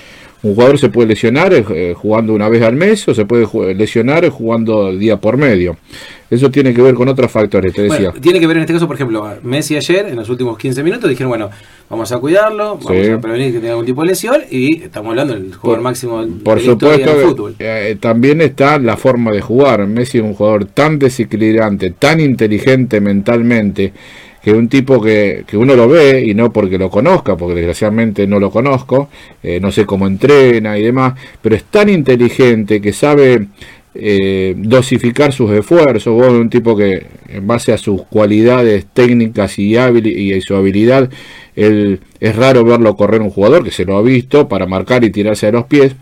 Un 0.43 0.55
jugador 0.55 0.79
se 0.79 0.89
puede 0.89 1.09
lesionar 1.09 1.53
eh, 1.53 1.95
jugando 1.97 2.33
una 2.33 2.49
vez 2.49 2.63
al 2.63 2.77
mes 2.77 3.07
o 3.09 3.15
se 3.15 3.25
puede 3.25 3.75
lesionar 3.75 4.29
jugando 4.29 4.93
día 4.93 5.17
por 5.17 5.37
medio. 5.37 5.77
Eso 6.31 6.51
tiene 6.51 6.75
que 6.75 6.83
ver 6.83 6.95
con 6.95 7.09
otros 7.09 7.31
factores, 7.31 7.73
te 7.73 7.83
decía. 7.83 8.13
tiene 8.21 8.39
que 8.39 8.47
ver 8.47 8.59
en 8.59 8.65
este 8.65 8.75
caso, 8.75 8.87
por 8.87 8.97
ejemplo, 8.97 9.27
Messi 9.43 9.77
ayer, 9.77 10.07
en 10.07 10.17
los 10.17 10.29
últimos 10.29 10.59
15 10.59 10.83
minutos, 10.83 11.09
dijeron, 11.09 11.31
bueno, 11.31 11.49
vamos 11.89 12.13
a 12.13 12.19
cuidarlo, 12.19 12.77
vamos 12.77 12.87
a 12.87 13.21
prevenir 13.21 13.53
que 13.53 13.61
tenga 13.61 13.71
algún 13.71 13.87
tipo 13.87 14.03
de 14.03 14.09
lesión 14.09 14.43
y 14.51 14.83
estamos 14.83 15.11
hablando 15.11 15.35
del 15.35 15.55
jugador 15.55 15.83
máximo 15.83 16.27
por 16.45 16.61
supuesto, 16.61 17.15
del 17.17 17.27
fútbol. 17.27 17.55
Eh, 17.59 17.97
también 17.99 18.43
está 18.43 18.79
la 18.79 18.99
forma 18.99 19.33
de 19.33 19.41
jugar. 19.41 19.87
Messi 19.87 20.19
es 20.19 20.25
un 20.25 20.35
jugador 20.35 20.67
tan 20.67 20.99
desequilibrante, 20.99 21.91
tan 21.93 22.21
inteligente 22.21 23.01
mentalmente, 23.01 23.95
que 24.49 24.55
un 24.55 24.69
tipo 24.71 24.99
que, 24.99 25.45
que, 25.47 25.59
uno 25.59 25.77
lo 25.77 25.87
ve 25.89 26.25
y 26.25 26.33
no 26.33 26.51
porque 26.51 26.79
lo 26.79 26.89
conozca, 26.89 27.37
porque 27.37 27.57
desgraciadamente 27.57 28.27
no 28.27 28.41
lo 28.41 28.51
conozco, 28.51 29.11
eh, 29.43 29.61
no 29.61 29.71
sé 29.71 29.85
cómo 29.85 30.07
entrena 30.07 30.79
y 30.79 30.85
demás, 30.85 31.21
pero 31.43 31.55
es 31.55 31.65
tan 31.65 31.91
inteligente 31.91 32.81
que 32.81 32.95
sabe 32.95 33.49
eh, 33.95 34.55
dosificar 34.57 35.35
sus 35.35 35.51
esfuerzos. 35.51 36.15
Vos 36.15 36.29
un 36.29 36.49
tipo 36.49 36.75
que 36.75 37.05
en 37.29 37.47
base 37.47 37.75
a 37.75 37.77
sus 37.77 38.05
cualidades 38.05 38.87
técnicas 38.87 39.59
y, 39.59 39.77
y 39.77 40.41
su 40.41 40.57
habilidad, 40.57 41.11
él, 41.55 42.01
es 42.19 42.35
raro 42.35 42.65
verlo 42.65 42.97
correr 42.97 43.21
un 43.21 43.29
jugador 43.29 43.63
que 43.63 43.71
se 43.71 43.85
lo 43.85 43.99
ha 43.99 44.03
visto 44.03 44.49
para 44.49 44.65
marcar 44.65 45.05
y 45.05 45.11
tirarse 45.11 45.45
de 45.45 45.53
los 45.53 45.67
pies. 45.67 45.95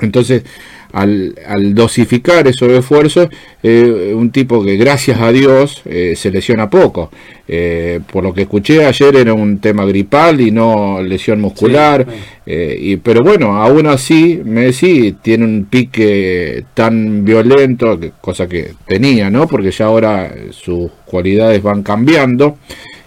Entonces, 0.00 0.44
al, 0.92 1.34
al 1.46 1.74
dosificar 1.74 2.46
esos 2.46 2.70
esfuerzos, 2.70 3.28
eh, 3.62 4.12
un 4.14 4.30
tipo 4.30 4.62
que 4.62 4.76
gracias 4.76 5.20
a 5.20 5.32
Dios 5.32 5.82
eh, 5.86 6.14
se 6.16 6.30
lesiona 6.30 6.68
poco. 6.68 7.10
Eh, 7.48 8.00
por 8.10 8.22
lo 8.22 8.32
que 8.32 8.42
escuché 8.42 8.86
ayer 8.86 9.16
era 9.16 9.34
un 9.34 9.58
tema 9.58 9.84
gripal 9.84 10.40
y 10.40 10.50
no 10.50 11.02
lesión 11.02 11.40
muscular. 11.40 12.06
y, 12.46 12.96
pero 12.96 13.22
bueno, 13.22 13.56
aún 13.56 13.86
así 13.86 14.40
Messi 14.44 15.16
tiene 15.22 15.44
un 15.44 15.66
pique 15.68 16.64
tan 16.74 17.24
violento, 17.24 17.98
cosa 18.20 18.48
que 18.48 18.72
tenía, 18.86 19.30
¿no? 19.30 19.46
Porque 19.46 19.70
ya 19.70 19.86
ahora 19.86 20.32
sus 20.50 20.90
cualidades 21.04 21.62
van 21.62 21.82
cambiando. 21.82 22.58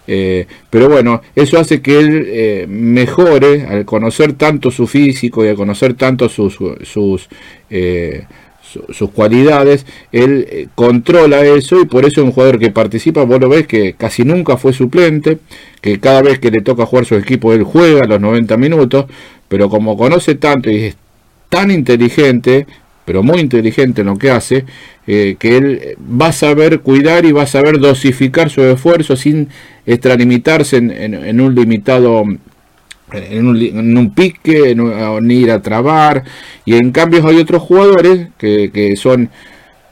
Eh, 0.08 0.46
pero 0.70 0.90
bueno, 0.90 1.22
eso 1.36 1.60
hace 1.60 1.82
que 1.82 2.00
él 2.00 2.26
eh, 2.28 2.66
mejore 2.68 3.66
al 3.66 3.86
conocer 3.86 4.34
tanto 4.34 4.72
su 4.72 4.88
físico 4.88 5.44
y 5.44 5.50
al 5.50 5.56
conocer 5.56 5.96
tanto 5.96 6.30
sus, 6.30 6.58
sus, 6.84 7.28
eh, 7.70 8.26
sus 8.90 9.10
cualidades, 9.12 9.86
él 10.12 10.70
controla 10.76 11.46
eso 11.46 11.82
y 11.82 11.86
por 11.86 12.06
eso 12.06 12.22
es 12.22 12.26
un 12.28 12.32
jugador 12.34 12.60
que 12.60 12.72
participa, 12.72 13.24
vos 13.24 13.40
lo 13.40 13.50
ves 13.50 13.68
que 13.68 13.94
casi 13.94 14.24
nunca 14.24 14.58
fue 14.58 14.74
suplente, 14.74 15.40
que 15.82 16.00
cada 16.00 16.22
vez 16.22 16.40
que 16.40 16.52
le 16.52 16.62
toca 16.62 16.86
jugar 16.86 17.06
su 17.06 17.16
equipo 17.16 17.54
él 17.54 17.64
juega 17.64 18.06
los 18.06 18.20
90 18.20 18.58
minutos, 18.58 19.06
pero 19.48 19.70
como 19.70 19.98
conoce 19.98 20.36
tanto 20.36 20.70
y 20.70 20.86
es 20.86 20.98
tan 21.50 21.72
inteligente, 21.72 22.68
pero 23.06 23.24
muy 23.24 23.40
inteligente 23.40 24.02
en 24.02 24.08
lo 24.08 24.18
que 24.18 24.32
hace, 24.32 24.66
eh, 25.08 25.36
que 25.40 25.58
él 25.58 25.98
va 26.00 26.28
a 26.28 26.34
saber 26.34 26.82
cuidar 26.82 27.26
y 27.26 27.32
va 27.32 27.44
a 27.44 27.48
saber 27.48 27.80
dosificar 27.80 28.50
su 28.50 28.62
esfuerzo 28.64 29.16
sin 29.16 29.48
extralimitarse 29.86 30.78
en, 30.78 30.92
en, 30.92 31.40
un 31.40 31.54
limitado, 31.54 32.24
en 33.14 33.48
un, 33.98 34.14
pique, 34.14 34.76
ni 35.22 35.36
ir 35.36 35.52
a 35.52 35.62
trabar. 35.62 36.24
Y 36.66 36.76
en 36.76 36.92
cambio 36.92 37.26
hay 37.28 37.38
otros 37.38 37.62
jugadores 37.62 38.30
que 38.38 38.96
son 38.98 39.30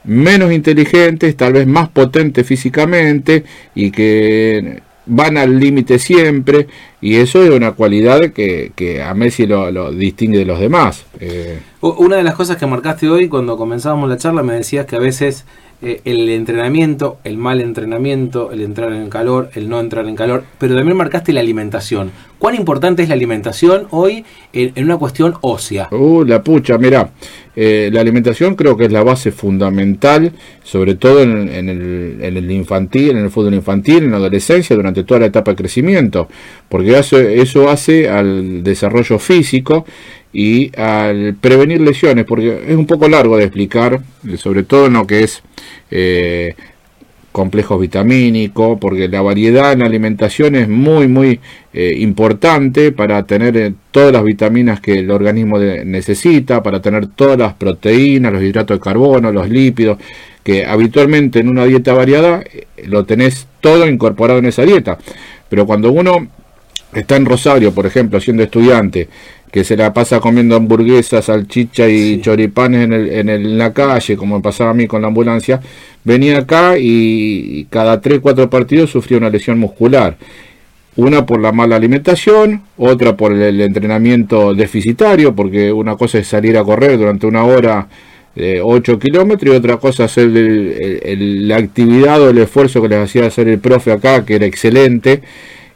menos 0.04 0.52
inteligentes, 0.52 1.36
tal 1.36 1.54
vez 1.54 1.66
más 1.66 1.88
potentes 1.88 2.46
físicamente 2.46 3.44
y 3.74 3.90
que 3.90 4.82
van 5.06 5.36
al 5.36 5.58
límite 5.58 5.98
siempre 5.98 6.66
y 7.00 7.16
eso 7.16 7.42
es 7.42 7.50
una 7.50 7.72
cualidad 7.72 8.32
que, 8.32 8.72
que 8.74 9.02
a 9.02 9.12
Messi 9.14 9.46
lo, 9.46 9.92
distingue 9.92 10.38
de 10.38 10.44
los 10.44 10.58
demás. 10.58 11.04
Eh. 11.20 11.60
Una 11.80 12.16
de 12.16 12.22
las 12.22 12.34
cosas 12.34 12.56
que 12.56 12.66
marcaste 12.66 13.08
hoy 13.08 13.28
cuando 13.28 13.56
comenzábamos 13.56 14.08
la 14.08 14.16
charla 14.16 14.42
me 14.42 14.54
decías 14.54 14.86
que 14.86 14.96
a 14.96 15.00
veces 15.00 15.44
eh, 15.82 16.00
el 16.04 16.28
entrenamiento, 16.30 17.18
el 17.24 17.36
mal 17.36 17.60
entrenamiento, 17.60 18.52
el 18.52 18.62
entrar 18.62 18.92
en 18.92 19.10
calor, 19.10 19.50
el 19.54 19.68
no 19.68 19.80
entrar 19.80 20.06
en 20.06 20.16
calor, 20.16 20.44
pero 20.58 20.74
también 20.74 20.96
marcaste 20.96 21.32
la 21.32 21.40
alimentación. 21.40 22.10
¿Cuán 22.38 22.54
importante 22.54 23.02
es 23.02 23.08
la 23.08 23.14
alimentación 23.14 23.86
hoy 23.90 24.24
en, 24.52 24.84
una 24.84 24.98
cuestión 24.98 25.34
ósea? 25.40 25.88
Uh, 25.90 26.24
la 26.24 26.42
pucha, 26.42 26.78
mira, 26.78 27.10
eh, 27.56 27.88
la 27.92 28.00
alimentación 28.00 28.54
creo 28.54 28.76
que 28.76 28.84
es 28.84 28.92
la 28.92 29.02
base 29.02 29.32
fundamental, 29.32 30.32
sobre 30.62 30.94
todo 30.94 31.22
en, 31.22 31.48
el, 31.48 32.18
en, 32.20 32.36
el, 32.36 32.50
infantil, 32.50 33.12
en 33.12 33.24
el 33.24 33.30
fútbol 33.30 33.54
infantil, 33.54 34.04
en 34.04 34.10
la 34.10 34.18
adolescencia, 34.18 34.76
durante 34.76 35.04
toda 35.04 35.20
la 35.20 35.26
etapa 35.26 35.52
de 35.52 35.56
crecimiento, 35.56 36.28
porque 36.68 36.98
eso, 36.98 37.18
eso 37.18 37.68
hace 37.70 38.08
al 38.08 38.62
desarrollo 38.62 39.18
físico 39.18 39.86
y 40.34 40.72
al 40.76 41.36
prevenir 41.40 41.80
lesiones, 41.80 42.24
porque 42.24 42.64
es 42.66 42.76
un 42.76 42.86
poco 42.86 43.08
largo 43.08 43.36
de 43.36 43.44
explicar, 43.44 44.00
sobre 44.36 44.64
todo 44.64 44.86
en 44.86 44.94
lo 44.94 45.06
que 45.06 45.22
es 45.22 45.42
eh, 45.92 46.56
complejos 47.30 47.80
vitamínicos, 47.80 48.78
porque 48.80 49.06
la 49.06 49.22
variedad 49.22 49.72
en 49.72 49.78
la 49.78 49.86
alimentación 49.86 50.56
es 50.56 50.68
muy, 50.68 51.06
muy 51.06 51.38
eh, 51.72 51.94
importante 51.98 52.90
para 52.90 53.22
tener 53.26 53.56
eh, 53.56 53.74
todas 53.92 54.12
las 54.12 54.24
vitaminas 54.24 54.80
que 54.80 54.98
el 54.98 55.10
organismo 55.12 55.60
necesita, 55.60 56.64
para 56.64 56.82
tener 56.82 57.06
todas 57.06 57.38
las 57.38 57.54
proteínas, 57.54 58.32
los 58.32 58.42
hidratos 58.42 58.78
de 58.78 58.82
carbono, 58.82 59.30
los 59.30 59.48
lípidos, 59.48 59.98
que 60.42 60.66
habitualmente 60.66 61.38
en 61.38 61.48
una 61.48 61.64
dieta 61.64 61.94
variada 61.94 62.42
lo 62.86 63.04
tenés 63.04 63.46
todo 63.60 63.86
incorporado 63.86 64.40
en 64.40 64.46
esa 64.46 64.64
dieta. 64.64 64.98
Pero 65.48 65.64
cuando 65.64 65.92
uno 65.92 66.26
está 66.92 67.14
en 67.16 67.24
Rosario, 67.24 67.72
por 67.72 67.86
ejemplo, 67.86 68.20
siendo 68.20 68.42
estudiante, 68.42 69.08
que 69.54 69.62
se 69.62 69.76
la 69.76 69.94
pasa 69.94 70.18
comiendo 70.18 70.56
hamburguesas, 70.56 71.26
salchicha 71.26 71.88
y 71.88 72.20
choripanes 72.20 72.86
en, 72.86 72.92
el, 72.92 73.12
en, 73.12 73.28
el, 73.28 73.56
la 73.56 73.72
calle, 73.72 74.16
como 74.16 74.42
pasaba 74.42 74.70
a 74.70 74.74
mí 74.74 74.88
con 74.88 75.00
la 75.00 75.06
ambulancia, 75.06 75.60
venía 76.02 76.38
acá 76.38 76.76
y, 76.76 77.64
cada 77.70 78.00
3, 78.00 78.18
4 78.18 78.50
partidos 78.50 78.90
sufría 78.90 79.16
una 79.16 79.30
lesión 79.30 79.60
muscular. 79.60 80.16
Una 80.96 81.24
por 81.24 81.40
la 81.40 81.52
mala 81.52 81.76
alimentación, 81.76 82.62
otra 82.76 83.16
por 83.16 83.32
el, 83.32 83.60
entrenamiento 83.60 84.54
deficitario, 84.54 85.36
porque 85.36 85.70
una 85.70 85.94
cosa 85.94 86.18
es 86.18 86.26
salir 86.26 86.58
a 86.58 86.64
correr 86.64 86.98
durante 86.98 87.28
una 87.28 87.44
hora 87.44 87.86
de 88.34 88.60
8 88.60 88.98
kilómetros 88.98 89.54
y 89.54 89.56
otra 89.56 89.76
cosa 89.76 90.06
hacer 90.06 90.30
la 90.32 91.58
actividad 91.58 92.20
o 92.20 92.30
el 92.30 92.38
esfuerzo 92.38 92.82
que 92.82 92.88
les 92.88 92.98
hacía 92.98 93.26
hacer 93.26 93.46
el 93.46 93.60
profe 93.60 93.92
acá, 93.92 94.24
que 94.24 94.34
era 94.34 94.46
excelente 94.46 95.22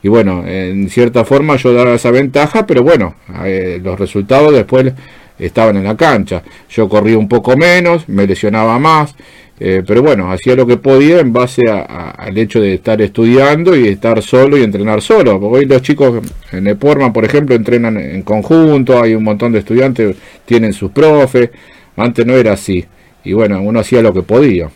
y 0.02 0.08
bueno, 0.08 0.44
en 0.46 0.88
cierta 0.88 1.24
forma 1.24 1.56
yo 1.56 1.72
daba 1.72 1.94
esa 1.94 2.10
ventaja, 2.10 2.66
pero 2.66 2.82
bueno, 2.82 3.16
eh, 3.44 3.80
los 3.82 3.98
resultados 3.98 4.52
después 4.52 4.92
estaban 5.38 5.76
en 5.76 5.84
la 5.84 5.96
cancha. 5.96 6.42
Yo 6.70 6.88
corría 6.88 7.18
un 7.18 7.28
poco 7.28 7.56
menos, 7.56 8.08
me 8.08 8.26
lesionaba 8.26 8.78
más, 8.78 9.14
eh, 9.60 9.82
pero 9.84 10.02
bueno, 10.02 10.30
hacía 10.30 10.54
lo 10.54 10.66
que 10.66 10.76
podía 10.76 11.18
en 11.18 11.32
base 11.32 11.62
al 11.68 12.38
hecho 12.38 12.60
de 12.60 12.74
estar 12.74 13.02
estudiando 13.02 13.76
y 13.76 13.88
estar 13.88 14.22
solo 14.22 14.56
y 14.56 14.62
entrenar 14.62 15.02
solo. 15.02 15.36
Hoy 15.36 15.64
los 15.64 15.82
chicos 15.82 16.22
en 16.52 16.66
Eporman, 16.68 17.12
por 17.12 17.24
ejemplo, 17.24 17.56
entrenan 17.56 17.96
en 17.96 18.22
conjunto, 18.22 19.02
hay 19.02 19.14
un 19.14 19.24
montón 19.24 19.52
de 19.52 19.58
estudiantes, 19.60 20.16
tienen 20.44 20.72
sus 20.72 20.92
profes. 20.92 21.50
Antes 21.96 22.24
no 22.24 22.34
era 22.34 22.52
así. 22.52 22.84
Y 23.24 23.32
bueno, 23.32 23.60
uno 23.60 23.80
hacía 23.80 24.00
lo 24.00 24.14
que 24.14 24.22
podía. 24.22 24.70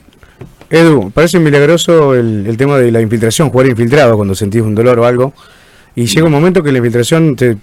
Edu, 0.72 1.10
parece 1.10 1.38
milagroso 1.38 2.14
el, 2.14 2.56
tema 2.56 2.78
de 2.78 2.90
la 2.90 3.02
infiltración, 3.02 3.50
jugar 3.50 3.66
infiltrado 3.66 4.16
cuando 4.16 4.34
sentís 4.34 4.62
un 4.62 4.74
dolor 4.74 4.98
o 5.00 5.04
algo. 5.04 5.34
Y 5.94 6.06
llega 6.06 6.24
un 6.24 6.32
momento 6.32 6.62
que 6.62 6.72
la 6.72 6.78
infiltración 6.78 7.36
te, 7.36 7.58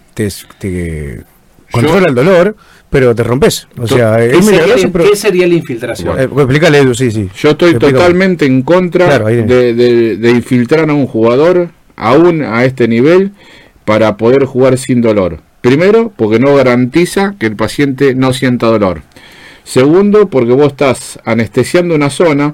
controla 1.72 2.10
el 2.10 2.14
dolor, 2.14 2.56
pero 2.88 3.16
te 3.16 3.24
rompes. 3.24 3.68
O 3.80 3.88
sea, 3.88 4.24
es 4.24 4.46
milagroso, 4.46 4.92
pero... 4.92 5.10
¿Qué 5.10 5.16
sería 5.16 5.48
la 5.48 5.56
infiltración? 5.56 6.20
Eh, 6.20 6.28
pues 6.28 6.44
explícale, 6.44 6.78
Edu, 6.78 6.94
sí, 6.94 7.10
sí. 7.10 7.28
Yo 7.36 7.50
estoy 7.50 7.80
totalmente 7.80 8.46
en 8.46 8.62
contra 8.62 9.18
de, 9.18 9.74
de 9.74 10.30
infiltrar 10.30 10.88
a 10.88 10.94
un 10.94 11.08
jugador, 11.08 11.70
aún 11.96 12.44
a 12.44 12.64
este 12.64 12.88
nivel, 12.88 13.32
para 13.86 14.18
poder 14.18 14.46
jugar 14.46 14.78
sin 14.78 15.02
dolor. 15.02 15.40
Primero, 15.62 16.14
porque 16.16 16.38
no 16.38 16.56
garantiza 16.56 17.34
que 17.40 17.48
el 17.48 17.56
paciente 17.56 18.14
no 18.14 18.34
sienta 18.34 18.68
dolor. 18.68 19.02
Segundo, 19.64 20.30
porque 20.30 20.54
vos 20.54 20.68
estás 20.68 21.20
anestesiando 21.26 21.96
una 21.96 22.12
zona 22.12 22.54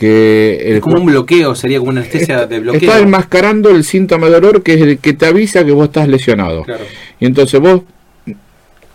que 0.00 0.76
es 0.76 0.80
como 0.80 0.96
un 0.96 1.04
bloqueo, 1.04 1.54
sería 1.54 1.78
como 1.78 1.90
una 1.90 2.00
anestesia 2.00 2.46
de 2.46 2.60
bloqueo. 2.60 2.88
Está 2.88 3.00
enmascarando 3.00 3.68
el 3.68 3.84
síntoma 3.84 4.28
de 4.28 4.32
dolor 4.32 4.62
que 4.62 4.72
es 4.72 4.80
el 4.80 4.96
que 4.96 5.12
te 5.12 5.26
avisa 5.26 5.62
que 5.62 5.72
vos 5.72 5.88
estás 5.88 6.08
lesionado. 6.08 6.64
Y 7.20 7.26
entonces 7.26 7.60
vos 7.60 7.82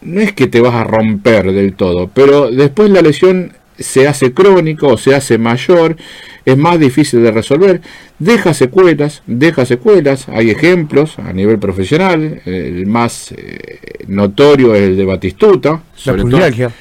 no 0.01 0.19
es 0.19 0.33
que 0.33 0.47
te 0.47 0.61
vas 0.61 0.73
a 0.73 0.83
romper 0.83 1.51
del 1.51 1.75
todo, 1.75 2.09
pero 2.11 2.49
después 2.49 2.89
la 2.89 3.03
lesión 3.03 3.53
se 3.79 4.07
hace 4.07 4.33
crónica 4.33 4.87
o 4.87 4.97
se 4.97 5.15
hace 5.15 5.37
mayor, 5.37 5.95
es 6.45 6.57
más 6.57 6.79
difícil 6.79 7.23
de 7.23 7.31
resolver, 7.31 7.81
deja 8.19 8.53
secuelas, 8.53 9.23
deja 9.25 9.65
secuelas, 9.65 10.27
hay 10.29 10.51
ejemplos 10.51 11.17
a 11.17 11.33
nivel 11.33 11.57
profesional, 11.59 12.41
el 12.45 12.85
más 12.85 13.33
eh, 13.35 14.05
notorio 14.07 14.75
es 14.75 14.83
el 14.83 14.97
de 14.97 15.05
Batistuta, 15.05 15.81
sobre 15.95 16.23
la 16.23 16.29
pubalgia. 16.29 16.71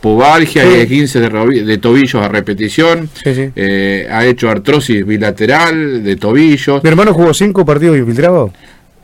pubalgia 0.00 0.82
y 0.82 0.86
15 0.86 1.20
de, 1.20 1.78
tobillos 1.78 2.22
a 2.22 2.28
repetición, 2.28 3.10
eh, 3.24 4.08
ha 4.10 4.24
hecho 4.24 4.48
artrosis 4.48 5.04
bilateral 5.06 6.02
de 6.02 6.16
tobillos. 6.16 6.82
¿Mi 6.82 6.88
hermano 6.88 7.12
jugó 7.12 7.34
cinco 7.34 7.64
partidos 7.64 7.98
infiltrados? 7.98 8.52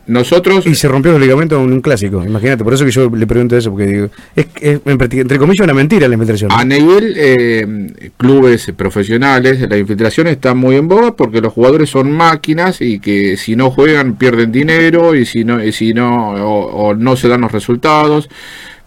Nosotros. 0.07 0.67
Y 0.67 0.75
se 0.75 0.89
rompió 0.89 1.15
el 1.15 1.21
ligamento 1.21 1.57
en 1.63 1.73
un 1.73 1.81
clásico, 1.81 2.25
imagínate. 2.25 2.65
Por 2.65 2.75
eso 2.75 2.85
que 2.85 2.91
yo 2.91 3.11
le 3.11 3.27
pregunto 3.27 3.57
eso, 3.57 3.71
porque 3.71 3.87
digo, 3.87 4.09
es, 4.35 4.47
entre 4.85 5.39
comillas 5.39 5.65
una 5.65 5.75
mentira 5.75 6.09
la 6.09 6.15
infiltración. 6.15 6.51
A 6.53 6.65
nivel 6.65 7.15
eh, 7.17 8.11
clubes 8.17 8.73
profesionales, 8.77 9.69
la 9.69 9.79
infiltración 9.79 10.27
está 10.29 10.55
muy 10.55 10.77
en 10.77 10.89
boga 10.89 11.15
porque 11.15 11.41
los 11.41 11.53
jugadores 11.53 11.91
son 11.91 12.11
máquinas 12.11 12.81
y 12.81 12.99
que 13.01 13.37
si 13.37 13.57
no 13.57 13.71
juegan 13.71 14.17
pierden 14.17 14.53
dinero 14.53 15.15
y 15.15 15.27
si 15.27 15.45
no, 15.45 15.63
y 15.63 15.73
si 15.73 15.95
no 15.95 16.31
o 16.35 16.95
no 16.95 17.17
se 17.17 17.29
dan 17.29 17.43
los 17.43 17.53
resultados. 17.53 18.29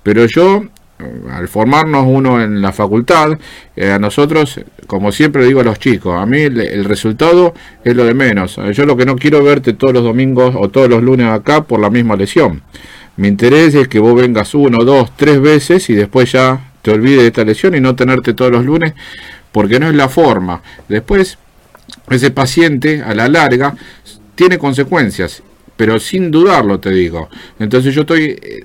Pero 0.04 0.26
yo 0.26 0.64
al 1.32 1.48
formarnos 1.48 2.06
uno 2.08 2.42
en 2.44 2.62
la 2.62 2.74
facultad, 2.74 3.38
eh, 3.76 3.92
a 3.92 4.00
nosotros, 4.00 4.60
como 4.88 5.12
siempre 5.12 5.46
digo 5.46 5.62
a 5.62 5.64
los 5.64 5.80
chicos, 5.80 6.20
a 6.20 6.26
mí 6.26 6.42
el, 6.42 6.84
resultado 6.86 7.54
es 7.84 7.96
lo 7.96 8.06
de 8.06 8.14
menos. 8.14 8.60
Yo 8.74 8.86
lo 8.86 8.98
que 8.98 9.06
no 9.06 9.16
quiero 9.16 9.44
verte 9.44 9.74
todos 9.74 9.94
los 9.94 10.04
domingos 10.04 10.56
o 10.58 10.70
todos 10.70 10.90
los 10.90 11.02
lunes 11.02 11.28
acá 11.28 11.64
por 11.64 11.80
la 11.80 11.90
misma 11.90 12.16
lesión. 12.16 12.62
Mi 13.18 13.28
interés 13.28 13.76
es 13.76 13.88
que 13.88 14.00
vos 14.00 14.16
vengas 14.16 14.54
uno, 14.54 14.84
dos, 14.84 15.16
tres 15.16 15.42
veces 15.42 15.90
y 15.90 15.94
después 15.94 16.32
ya 16.32 16.72
te 16.82 16.92
olvides 16.92 17.22
de 17.22 17.28
esta 17.28 17.44
lesión 17.44 17.76
y 17.76 17.82
no 17.82 17.96
tenerte 17.96 18.34
todos 18.34 18.52
los 18.52 18.66
lunes, 18.66 18.94
porque 19.52 19.80
no 19.80 19.90
es 19.90 19.96
la 19.96 20.10
forma. 20.10 20.62
Después, 20.88 21.38
ese 22.10 22.32
paciente 22.32 23.02
a 23.02 23.14
la 23.14 23.28
larga 23.28 23.76
tiene 24.36 24.58
consecuencias, 24.58 25.44
pero 25.76 26.00
sin 26.00 26.32
dudarlo 26.32 26.80
te 26.80 26.92
digo. 26.92 27.30
Entonces 27.60 27.94
yo 27.94 28.02
estoy 28.02 28.40
eh, 28.42 28.64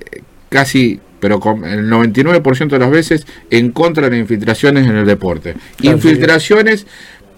casi 0.49 0.99
pero 1.25 1.39
con 1.39 1.65
el 1.65 1.89
99% 1.89 2.67
de 2.67 2.77
las 2.77 2.91
veces 2.91 3.25
en 3.49 3.71
contra 3.71 4.03
de 4.03 4.11
las 4.11 4.19
infiltraciones 4.19 4.87
en 4.87 4.95
el 4.95 5.07
deporte. 5.07 5.55
infiltraciones 5.81 6.85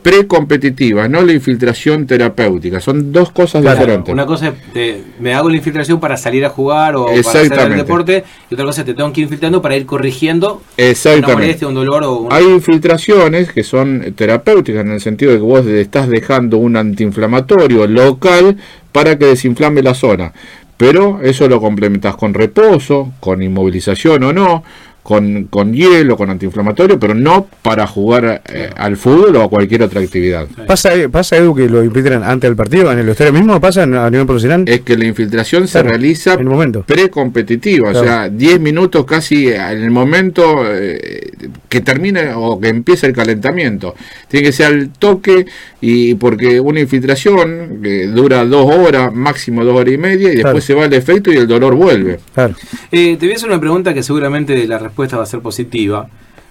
precompetitivas, 0.02 1.10
no 1.10 1.22
la 1.22 1.32
infiltración 1.32 2.06
terapéutica, 2.06 2.82
son 2.82 3.14
dos 3.14 3.32
cosas 3.32 3.64
diferentes. 3.64 4.12
Una 4.12 4.26
cosa 4.26 4.54
es 4.74 4.98
me 5.22 5.34
hago 5.34 5.50
la 5.50 5.56
infiltración 5.56 6.02
para 6.02 6.18
salir 6.18 6.44
a 6.44 6.50
jugar 6.50 6.98
o 6.98 7.06
para 7.06 7.20
hacer 7.22 7.72
el 7.72 7.78
deporte 7.78 8.26
y 8.52 8.56
otra 8.56 8.66
cosa 8.66 8.82
es 8.82 8.88
te 8.88 8.94
tengo 8.94 9.14
que 9.14 9.22
ir 9.22 9.24
infiltrando 9.24 9.62
para 9.62 9.78
ir 9.78 9.86
corrigiendo 9.86 10.62
Exactamente. 10.76 11.66
un 11.66 11.74
dolor 11.74 12.04
o 12.04 12.28
Hay 12.30 12.44
infiltraciones 12.44 13.54
que 13.54 13.64
son 13.64 14.14
terapéuticas 14.18 14.82
en 14.82 14.92
el 14.92 15.00
sentido 15.00 15.32
de 15.32 15.38
que 15.38 15.44
vos 15.44 15.66
estás 15.66 16.10
dejando 16.10 16.58
un 16.58 16.76
antiinflamatorio 16.76 17.88
local 17.88 18.58
para 18.92 19.18
que 19.18 19.28
desinflame 19.28 19.82
la 19.82 19.94
zona 19.94 20.34
pero 20.78 21.20
eso 21.22 21.48
lo 21.48 21.60
complementas 21.60 22.16
con 22.16 22.34
reposo, 22.34 23.12
con 23.20 23.42
inmovilización 23.42 24.24
o 24.24 24.34
no, 24.34 24.64
con, 25.08 25.46
con 25.46 25.74
hielo, 25.74 26.18
con 26.18 26.30
antiinflamatorio, 26.30 27.00
pero 27.00 27.16
no 27.16 27.48
para 27.62 27.88
jugar 27.88 28.42
eh, 28.50 28.70
al 28.76 28.98
fútbol 28.98 29.38
o 29.38 29.44
a 29.44 29.50
cualquier 29.50 29.84
otra 29.84 30.02
actividad. 30.02 30.48
¿Pasa, 30.68 30.92
¿Pasa, 31.10 31.38
Edu, 31.38 31.56
que 31.56 31.70
lo 31.70 31.82
infiltran 31.82 32.24
antes 32.24 32.50
del 32.50 32.58
partido? 32.58 32.92
¿En 32.92 33.00
el 33.00 33.08
estadio 33.08 33.32
mismo 33.32 33.58
pasa 33.62 33.84
a 33.84 34.10
nivel 34.10 34.26
profesional? 34.26 34.66
Es 34.68 34.82
que 34.82 34.98
la 34.98 35.06
infiltración 35.06 35.66
se 35.70 35.82
realiza 35.82 36.34
en 36.34 36.46
momento. 36.46 36.84
precompetitiva, 36.84 37.92
o 37.92 38.04
sea, 38.04 38.28
10 38.28 38.60
minutos 38.60 39.06
casi 39.06 39.48
en 39.48 39.82
el 39.82 39.92
momento 39.92 40.66
eh, 40.70 41.32
que 41.70 41.80
termina 41.80 42.38
o 42.38 42.60
que 42.60 42.68
empieza 42.68 43.08
el 43.08 43.14
calentamiento. 43.14 43.96
Tiene 44.28 44.48
que 44.48 44.52
ser 44.52 44.66
al 44.66 44.90
toque 44.90 45.46
y 45.80 46.16
porque 46.16 46.60
una 46.60 46.80
infiltración 46.80 47.80
que 47.84 48.08
dura 48.08 48.44
dos 48.46 48.74
horas, 48.74 49.14
máximo 49.14 49.64
dos 49.64 49.76
horas 49.78 49.94
y 49.94 49.98
media, 49.98 50.34
y 50.34 50.38
después 50.38 50.64
se 50.64 50.74
va 50.74 50.86
el 50.86 50.94
efecto 50.94 51.32
y 51.32 51.38
el 51.38 51.48
dolor 51.48 51.76
vuelve. 51.76 52.20
Claro. 52.34 52.56
Eh, 52.92 53.18
te 53.18 53.26
voy 53.26 53.34
a 53.34 53.36
hacer 53.36 53.50
una 53.50 53.60
pregunta 53.60 53.94
que 53.94 54.02
seguramente 54.02 54.68
la 54.68 54.80
respuesta 54.80 55.18
va 55.18 55.24
a 55.24 55.28
ser 55.28 55.42
positiva, 55.42 56.08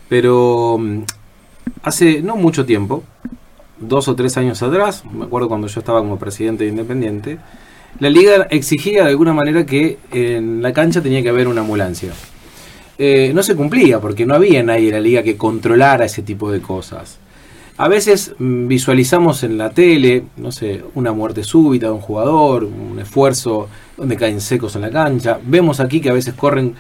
pero 0.09 0.79
mm, 0.79 1.01
hace 1.83 2.23
no 2.23 2.37
mucho 2.37 2.65
tiempo, 2.65 3.03
dos 3.79 4.09
o 4.09 4.15
tres 4.15 4.37
años 4.37 4.63
atrás, 4.63 5.05
me 5.13 5.25
acuerdo 5.25 5.49
cuando 5.49 5.67
yo 5.67 5.81
estaba 5.81 6.01
como 6.01 6.19
presidente 6.19 6.65
de 6.65 6.71
Independiente, 6.71 7.39
la 7.99 8.11
liga 8.11 8.47
exigía 8.51 9.05
de 9.05 9.11
alguna 9.11 9.33
manera 9.33 9.65
que 9.67 9.99
en 10.13 10.63
la 10.63 10.73
cancha 10.73 11.01
tenía 11.01 11.23
que 11.23 11.31
haber 11.31 11.49
una 11.49 11.63
ambulancia. 11.63 12.13
Eh, 12.99 13.33
no 13.35 13.43
se 13.43 13.55
cumplía 13.55 14.01
porque 14.01 14.25
no 14.25 14.35
había 14.35 14.63
nadie 14.63 14.89
en 14.89 14.95
la 14.95 15.01
liga 15.01 15.23
que 15.23 15.37
controlara 15.37 16.07
ese 16.07 16.23
tipo 16.23 16.51
de 16.51 16.61
cosas. 16.61 17.19
A 17.79 17.89
veces 17.89 18.35
mm, 18.39 18.69
visualizamos 18.69 19.43
en 19.43 19.59
la 19.59 19.71
tele, 19.71 20.25
no 20.37 20.51
sé, 20.51 20.83
una 20.95 21.13
muerte 21.13 21.45
súbita 21.45 21.87
de 21.87 21.93
un 21.93 22.01
jugador, 22.01 22.65
un 22.65 22.99
esfuerzo 22.99 23.69
donde 23.97 24.17
caen 24.17 24.41
secos 24.41 24.77
en 24.77 24.83
la 24.83 24.91
cancha. 24.91 25.39
Vemos 25.45 25.81
aquí 25.81 26.01
que 26.01 26.09
a 26.09 26.15
veces 26.15 26.35
corren 26.35 26.75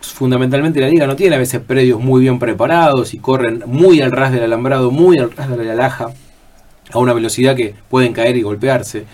fundamentalmente 0.00 0.80
la 0.80 0.88
liga 0.88 1.06
no 1.06 1.14
tiene 1.14 1.36
a 1.36 1.38
veces 1.38 1.60
predios 1.60 2.00
muy 2.00 2.22
bien 2.22 2.38
preparados 2.38 3.12
y 3.12 3.18
corren 3.18 3.62
muy 3.66 4.00
al 4.00 4.12
ras 4.12 4.32
del 4.32 4.44
alambrado, 4.44 4.90
muy 4.90 5.18
al 5.18 5.30
ras 5.30 5.50
de 5.50 5.62
la 5.62 5.74
laja, 5.74 6.08
a 6.90 6.98
una 6.98 7.12
velocidad 7.12 7.54
que 7.54 7.74
pueden 7.90 8.14
caer 8.14 8.36
y 8.36 8.42
golpearse. 8.42 9.04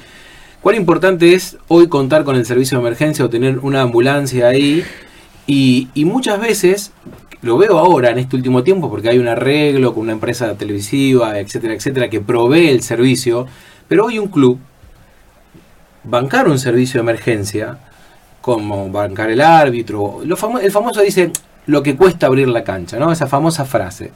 Cuán 0.60 0.76
importante 0.76 1.34
es 1.34 1.58
hoy 1.68 1.88
contar 1.88 2.24
con 2.24 2.36
el 2.36 2.46
servicio 2.46 2.78
de 2.78 2.86
emergencia 2.86 3.24
o 3.24 3.30
tener 3.30 3.58
una 3.58 3.82
ambulancia 3.82 4.48
ahí. 4.48 4.84
Y, 5.48 5.88
y 5.94 6.04
muchas 6.04 6.40
veces, 6.40 6.92
lo 7.46 7.56
veo 7.56 7.78
ahora 7.78 8.10
en 8.10 8.18
este 8.18 8.36
último 8.36 8.62
tiempo, 8.62 8.90
porque 8.90 9.08
hay 9.08 9.18
un 9.18 9.28
arreglo 9.28 9.94
con 9.94 10.02
una 10.02 10.12
empresa 10.12 10.54
televisiva, 10.54 11.38
etcétera, 11.38 11.74
etcétera, 11.74 12.10
que 12.10 12.20
provee 12.20 12.68
el 12.68 12.82
servicio, 12.82 13.46
pero 13.88 14.06
hoy 14.06 14.18
un 14.18 14.28
club, 14.28 14.58
bancar 16.04 16.48
un 16.48 16.58
servicio 16.58 16.98
de 16.98 17.04
emergencia, 17.04 17.78
como 18.40 18.90
bancar 18.90 19.30
el 19.30 19.40
árbitro. 19.40 20.20
Lo 20.24 20.36
el 20.60 20.70
famoso 20.70 21.00
dice 21.00 21.32
lo 21.66 21.82
que 21.82 21.96
cuesta 21.96 22.26
abrir 22.26 22.48
la 22.48 22.62
cancha, 22.62 22.98
¿no? 22.98 23.10
Esa 23.10 23.26
famosa 23.26 23.64
frase. 23.64 24.12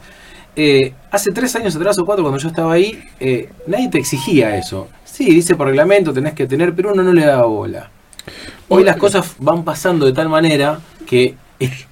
Eh, 0.55 0.93
hace 1.11 1.33
tres 1.33 1.55
años 1.57 1.75
atrás 1.75 1.99
o 1.99 2.05
cuatro, 2.05 2.23
cuando 2.25 2.39
yo 2.39 2.49
estaba 2.49 2.73
ahí, 2.73 3.03
eh, 3.19 3.49
nadie 3.67 3.89
te 3.89 3.99
exigía 3.99 4.57
eso. 4.57 4.89
Sí, 5.05 5.27
dice 5.27 5.57
por 5.57 5.67
reglamento 5.67 6.13
tenés 6.13 6.35
que 6.35 6.47
tener, 6.47 6.75
pero 6.75 6.93
uno 6.93 7.03
no 7.03 7.13
le 7.13 7.25
daba 7.25 7.47
bola. 7.47 7.91
Hoy 8.69 8.85
las 8.85 8.97
cosas 8.97 9.35
van 9.39 9.65
pasando 9.65 10.07
de 10.07 10.13
tal 10.13 10.29
manera 10.29 10.79
que 11.07 11.35
es, 11.59 11.87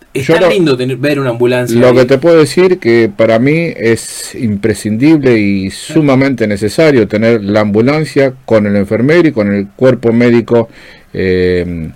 lindo 0.51 0.77
tener, 0.77 0.97
ver 0.97 1.21
una 1.21 1.31
ambulancia. 1.31 1.79
Lo 1.79 1.95
que 1.95 2.05
te 2.05 2.19
puedo 2.19 2.39
decir 2.39 2.79
que 2.79 3.11
para 3.15 3.39
mí 3.39 3.73
es 3.77 4.35
imprescindible 4.35 5.39
y 5.39 5.71
sumamente 5.71 6.47
necesario 6.47 7.09
tener 7.09 7.43
la 7.43 7.61
ambulancia 7.61 8.35
con 8.45 8.67
el 8.67 8.77
enfermero 8.77 9.29
y 9.29 9.33
con 9.33 9.53
el 9.53 9.69
cuerpo 9.69 10.13
médico 10.13 10.69
eh, 11.15 11.91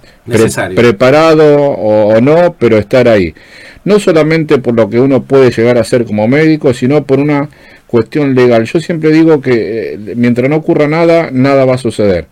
preparado 0.75 1.61
o, 1.61 2.21
no, 2.21 2.55
pero 2.59 2.79
estar 2.79 3.09
ahí. 3.09 3.35
No 3.85 3.99
solamente 3.99 4.59
por 4.59 4.75
lo 4.75 4.89
que 4.89 5.01
uno 5.01 5.23
puede 5.25 5.51
llegar 5.51 5.79
a 5.79 5.85
ser 5.85 6.05
como 6.05 6.29
médico, 6.29 6.73
sino 6.73 7.05
por 7.05 7.19
una 7.19 7.49
cuestión 7.87 8.35
legal. 8.35 8.65
Yo 8.65 8.81
siempre 8.81 9.11
digo 9.11 9.41
que 9.41 9.95
eh, 9.95 10.15
mientras 10.17 10.49
no 10.49 10.57
ocurra 10.57 10.89
nada, 10.89 11.31
nada 11.33 11.65
va 11.65 11.75
a 11.75 11.79
suceder. 11.79 12.27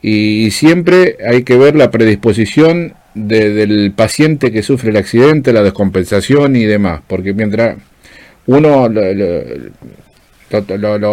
Y, 0.00 0.50
siempre 0.52 1.16
hay 1.26 1.42
que 1.42 1.56
ver 1.56 1.74
la 1.74 1.90
predisposición 1.90 2.94
del 3.26 3.92
paciente 3.94 4.52
que 4.52 4.62
sufre 4.62 4.90
el 4.90 4.96
accidente, 4.96 5.52
la 5.52 5.62
descompensación 5.62 6.56
y 6.56 6.64
demás, 6.64 7.00
porque 7.06 7.34
mientras 7.34 7.76
uno 8.46 8.88
lo, 8.88 9.04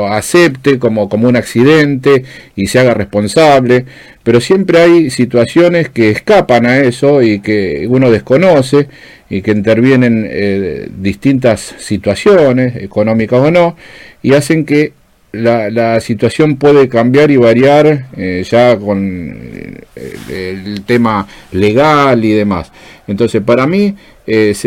acepte 0.07 0.79
como, 0.79 1.09
como 1.09 1.27
un 1.27 1.35
accidente 1.35 2.23
y 2.55 2.67
se 2.67 2.79
haga 2.79 2.93
responsable, 2.93 3.85
pero 4.23 4.39
siempre 4.39 4.79
hay 4.79 5.09
situaciones 5.09 5.89
que 5.89 6.11
escapan 6.11 6.65
a 6.65 6.79
eso 6.79 7.21
y 7.21 7.39
que 7.39 7.85
uno 7.89 8.11
desconoce 8.11 8.87
y 9.29 9.41
que 9.41 9.51
intervienen 9.51 10.27
eh, 10.29 10.87
distintas 10.97 11.75
situaciones, 11.79 12.75
económicas 12.77 13.39
o 13.39 13.51
no, 13.51 13.75
y 14.21 14.33
hacen 14.33 14.65
que 14.65 14.93
la, 15.43 15.69
la 15.69 15.99
situación 15.99 16.57
puede 16.57 16.87
cambiar 16.89 17.31
y 17.31 17.37
variar 17.37 18.07
eh, 18.17 18.45
ya 18.49 18.77
con 18.77 19.81
eh, 19.95 20.63
el 20.65 20.83
tema 20.83 21.27
legal 21.51 22.23
y 22.23 22.31
demás. 22.31 22.71
Entonces, 23.07 23.41
para 23.41 23.67
mí 23.67 23.95
es 24.25 24.65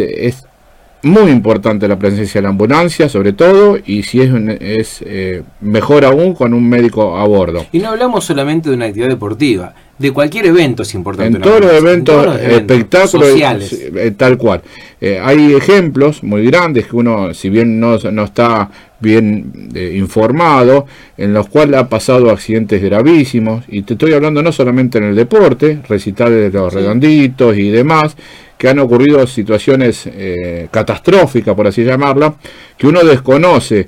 muy 1.03 1.31
importante 1.31 1.87
la 1.87 1.99
presencia 1.99 2.41
de 2.41 2.43
la 2.43 2.49
ambulancia, 2.49 3.09
sobre 3.09 3.33
todo, 3.33 3.79
y 3.85 4.03
si 4.03 4.21
es, 4.21 4.31
es 4.61 5.05
eh, 5.07 5.43
mejor 5.61 6.05
aún 6.05 6.35
con 6.35 6.53
un 6.55 6.69
médico 6.69 7.17
a 7.17 7.27
bordo. 7.27 7.67
Y 7.73 7.79
no 7.79 7.91
hablamos 7.91 8.25
solamente 8.25 8.69
de 8.69 8.77
una 8.77 8.87
actividad 8.87 9.09
deportiva, 9.09 9.75
de 9.97 10.13
cualquier 10.13 10.47
evento 10.47 10.83
es 10.83 10.95
importante. 10.95 11.37
En, 11.37 11.43
todos 11.43 11.61
los, 11.61 11.73
eventos, 11.73 12.41
espectáculos, 12.41 13.29
sociales. 13.29 13.73
Eh, 13.95 14.13
tal 14.17 14.37
cual. 14.39 14.63
Eh, 15.01 15.21
hay 15.23 15.55
ejemplos 15.55 16.23
muy 16.25 16.45
grandes 16.47 16.87
que 16.87 16.97
uno, 16.97 17.33
si 17.33 17.49
bien 17.49 17.79
no, 17.79 17.99
no 17.99 18.25
está 18.25 18.69
bien 19.01 19.71
informado, 19.95 20.87
en 21.17 21.33
los 21.33 21.49
cuales 21.49 21.79
ha 21.79 21.89
pasado 21.89 22.31
accidentes 22.31 22.83
gravísimos, 22.83 23.65
y 23.69 23.83
te 23.83 23.95
estoy 23.95 24.13
hablando 24.13 24.43
no 24.43 24.53
solamente 24.53 24.99
en 24.99 25.05
el 25.05 25.15
deporte, 25.15 25.81
recitales 25.89 26.53
de 26.53 26.59
los 26.59 26.73
redonditos 26.73 27.57
y 27.57 27.71
demás, 27.71 28.17
que 28.59 28.69
han 28.69 28.81
ocurrido 28.81 29.25
situaciones 29.27 30.07
eh, 30.07 30.69
catastróficas, 30.71 31.55
por 31.55 31.69
así 31.69 31.85
llamarla, 31.85 32.35
que 32.77 32.89
uno 32.89 33.05
desconoce 33.05 33.87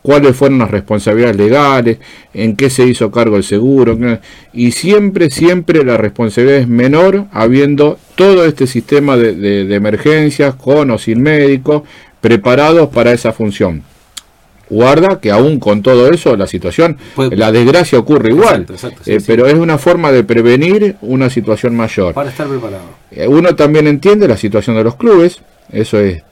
cuáles 0.00 0.34
fueron 0.34 0.58
las 0.58 0.70
responsabilidades 0.70 1.36
legales, 1.36 1.98
en 2.34 2.56
qué 2.56 2.70
se 2.70 2.86
hizo 2.86 3.10
cargo 3.10 3.36
el 3.36 3.44
seguro, 3.44 3.96
y 4.52 4.72
siempre, 4.72 5.30
siempre 5.30 5.84
la 5.84 5.96
responsabilidad 5.96 6.58
es 6.58 6.68
menor 6.68 7.26
habiendo 7.32 7.98
todo 8.16 8.44
este 8.44 8.66
sistema 8.66 9.16
de, 9.16 9.72
emergencias, 9.74 10.54
con 10.54 10.90
o 10.90 10.98
sin 10.98 11.22
médico, 11.22 11.84
preparados 12.20 12.88
para 12.88 13.12
esa 13.12 13.32
función. 13.32 13.82
Guarda 14.72 15.20
que 15.20 15.30
aún 15.30 15.60
con 15.60 15.82
todo 15.82 16.08
eso 16.08 16.36
la 16.36 16.46
situación, 16.46 16.96
la 17.16 17.52
desgracia 17.52 17.98
ocurre 17.98 18.30
igual, 18.30 18.66
eh, 19.06 19.18
pero 19.26 19.46
es 19.46 19.54
una 19.54 19.78
forma 19.78 20.10
de 20.10 20.24
prevenir 20.24 20.96
una 21.02 21.28
situación 21.28 21.76
mayor. 21.76 22.14
Para 22.14 22.30
estar 22.30 22.48
preparado. 22.48 22.84
Eh, 23.10 23.28
uno 23.28 23.54
también 23.54 23.86
entiende 23.86 24.26
la 24.26 24.36
situación 24.36 24.76
de 24.76 24.84
los 24.84 24.96
clubes, 24.96 25.42
eso 25.70 26.00
es 26.00 26.22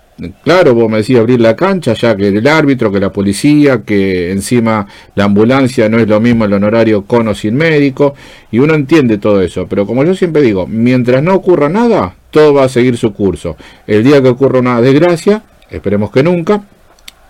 claro, 0.42 0.74
vos 0.74 0.90
me 0.90 0.98
decías 0.98 1.20
abrir 1.20 1.40
la 1.40 1.56
cancha, 1.56 1.94
ya 1.94 2.16
que 2.16 2.28
el 2.28 2.46
árbitro, 2.46 2.90
que 2.90 3.00
la 3.00 3.12
policía, 3.12 3.82
que 3.82 4.30
encima 4.30 4.86
la 5.14 5.24
ambulancia 5.24 5.88
no 5.88 5.98
es 5.98 6.08
lo 6.08 6.20
mismo 6.20 6.44
el 6.44 6.52
honorario 6.52 7.02
con 7.02 7.28
o 7.28 7.34
sin 7.34 7.56
médico, 7.56 8.14
y 8.50 8.58
uno 8.58 8.74
entiende 8.74 9.18
todo 9.18 9.40
eso, 9.40 9.66
pero 9.68 9.86
como 9.86 10.04
yo 10.04 10.14
siempre 10.14 10.42
digo, 10.42 10.66
mientras 10.66 11.22
no 11.22 11.34
ocurra 11.34 11.68
nada, 11.68 12.14
todo 12.30 12.54
va 12.54 12.64
a 12.64 12.68
seguir 12.68 12.96
su 12.96 13.12
curso. 13.12 13.56
El 13.86 14.04
día 14.04 14.22
que 14.22 14.28
ocurra 14.28 14.60
una 14.60 14.80
desgracia, 14.80 15.42
esperemos 15.70 16.10
que 16.10 16.22
nunca, 16.22 16.62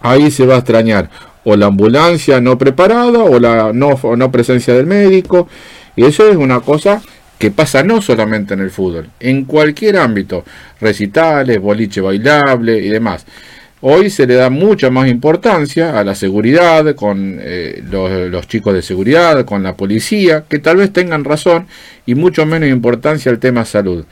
ahí 0.00 0.30
se 0.30 0.46
va 0.46 0.54
a 0.54 0.58
extrañar 0.58 1.10
o 1.44 1.56
la 1.56 1.66
ambulancia 1.66 2.40
no 2.40 2.58
preparada 2.58 3.20
o 3.24 3.38
la 3.38 3.72
no, 3.72 3.98
no 4.16 4.32
presencia 4.32 4.74
del 4.74 4.86
médico, 4.86 5.48
y 5.96 6.04
eso 6.04 6.28
es 6.28 6.36
una 6.36 6.60
cosa 6.60 7.02
que 7.38 7.50
pasa 7.50 7.82
no 7.82 8.02
solamente 8.02 8.54
en 8.54 8.60
el 8.60 8.70
fútbol, 8.70 9.08
en 9.18 9.44
cualquier 9.44 9.96
ámbito, 9.96 10.44
recitales, 10.80 11.60
boliche 11.60 12.00
bailable 12.00 12.78
y 12.78 12.88
demás. 12.88 13.24
Hoy 13.82 14.10
se 14.10 14.26
le 14.26 14.34
da 14.34 14.50
mucha 14.50 14.90
más 14.90 15.08
importancia 15.08 15.98
a 15.98 16.04
la 16.04 16.14
seguridad, 16.14 16.94
con 16.94 17.38
eh, 17.40 17.82
los, 17.90 18.46
chicos 18.46 18.74
de 18.74 18.82
seguridad, 18.82 19.46
con 19.46 19.62
la 19.62 19.74
policía, 19.74 20.44
que 20.46 20.58
tal 20.58 20.76
vez 20.76 20.92
tengan 20.92 21.24
razón, 21.24 21.66
y 22.04 22.14
mucho 22.14 22.44
menos 22.44 22.68
importancia 22.68 23.32
al 23.32 23.38
tema 23.38 23.64
salud. 23.64 24.04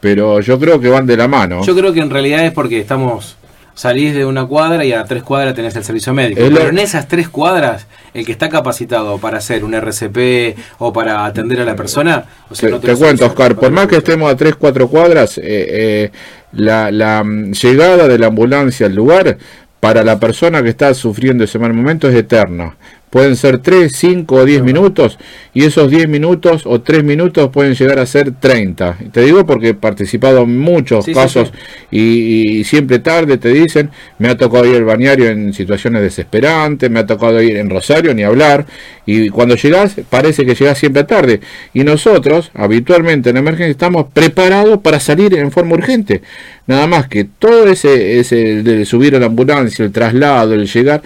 Pero 0.00 0.40
yo 0.40 0.60
creo 0.60 0.78
que 0.78 0.90
van 0.90 1.06
de 1.06 1.16
la 1.16 1.26
mano. 1.26 1.64
Yo 1.64 1.74
creo 1.74 1.94
que 1.94 2.00
en 2.00 2.10
realidad 2.10 2.44
es 2.44 2.52
porque 2.52 2.78
estamos 2.78 3.38
salís 3.74 4.14
de 4.14 4.24
una 4.24 4.46
cuadra 4.46 4.84
y 4.84 4.92
a 4.92 5.04
tres 5.04 5.22
cuadras 5.22 5.54
tenés 5.54 5.74
el 5.76 5.84
servicio 5.84 6.14
médico. 6.14 6.40
Pero 6.42 6.68
en 6.68 6.78
esas 6.78 7.08
tres 7.08 7.28
cuadras, 7.28 7.86
el 8.12 8.24
que 8.24 8.32
está 8.32 8.48
capacitado 8.48 9.18
para 9.18 9.38
hacer 9.38 9.64
un 9.64 9.74
RCP 9.74 10.56
o 10.78 10.92
para 10.92 11.24
atender 11.24 11.60
a 11.60 11.64
la 11.64 11.76
persona... 11.76 12.24
O 12.48 12.54
sea, 12.54 12.78
te, 12.78 12.94
cuento, 12.94 13.26
Oscar, 13.26 13.56
por 13.56 13.70
más 13.70 13.86
que 13.88 13.96
estemos 13.96 14.32
a 14.32 14.36
tres, 14.36 14.54
cuatro 14.56 14.88
cuadras, 14.88 15.38
eh, 15.38 15.42
eh, 15.44 16.10
la, 16.52 16.90
la 16.90 17.24
mm, 17.24 17.52
llegada 17.52 18.08
de 18.08 18.18
la 18.18 18.28
ambulancia 18.28 18.86
al 18.86 18.94
lugar 18.94 19.36
para 19.80 20.02
la 20.02 20.18
persona 20.18 20.62
que 20.62 20.70
está 20.70 20.94
sufriendo 20.94 21.44
ese 21.44 21.58
mal 21.58 21.74
momento 21.74 22.08
es 22.08 22.14
eterna 22.14 22.76
pueden 23.14 23.36
ser 23.36 23.58
3, 23.58 23.92
5 23.94 24.34
o 24.34 24.44
10 24.44 24.64
minutos 24.64 25.20
y 25.52 25.62
esos 25.62 25.88
10 25.88 26.08
minutos 26.08 26.62
o 26.66 26.80
3 26.80 27.04
minutos 27.04 27.48
pueden 27.52 27.76
llegar 27.76 28.00
a 28.00 28.06
ser 28.06 28.32
30. 28.32 28.98
Te 29.12 29.20
digo 29.20 29.46
porque 29.46 29.68
he 29.68 29.74
participado 29.74 30.42
en 30.42 30.58
muchos 30.58 31.06
casos 31.06 31.52
Y, 31.92 32.64
siempre 32.64 32.98
tarde 32.98 33.38
te 33.38 33.50
dicen, 33.50 33.90
me 34.18 34.30
ha 34.30 34.36
tocado 34.36 34.66
ir 34.66 34.74
al 34.74 34.84
bañario 34.84 35.30
en 35.30 35.52
situaciones 35.52 36.02
desesperantes, 36.02 36.90
me 36.90 36.98
ha 36.98 37.06
tocado 37.06 37.40
ir 37.40 37.56
en 37.56 37.70
Rosario 37.70 38.12
ni 38.14 38.24
hablar 38.24 38.66
y 39.06 39.28
cuando 39.28 39.54
llegas 39.54 39.94
parece 40.10 40.44
que 40.44 40.56
llegas 40.56 40.78
siempre 40.78 41.04
tarde 41.04 41.38
y 41.72 41.84
nosotros 41.84 42.50
habitualmente 42.52 43.30
en 43.30 43.36
emergencia 43.36 43.70
estamos 43.70 44.06
preparados 44.12 44.80
para 44.80 44.98
salir 44.98 45.38
en 45.38 45.52
forma 45.52 45.74
urgente. 45.74 46.22
Nada 46.66 46.86
más 46.86 47.08
que 47.08 47.24
todo 47.24 47.68
ese, 47.68 48.18
ese 48.18 48.62
de 48.62 48.84
subir 48.86 49.14
a 49.14 49.20
la 49.20 49.26
ambulancia, 49.26 49.84
el 49.84 49.92
traslado, 49.92 50.54
el 50.54 50.66
llegar, 50.66 51.02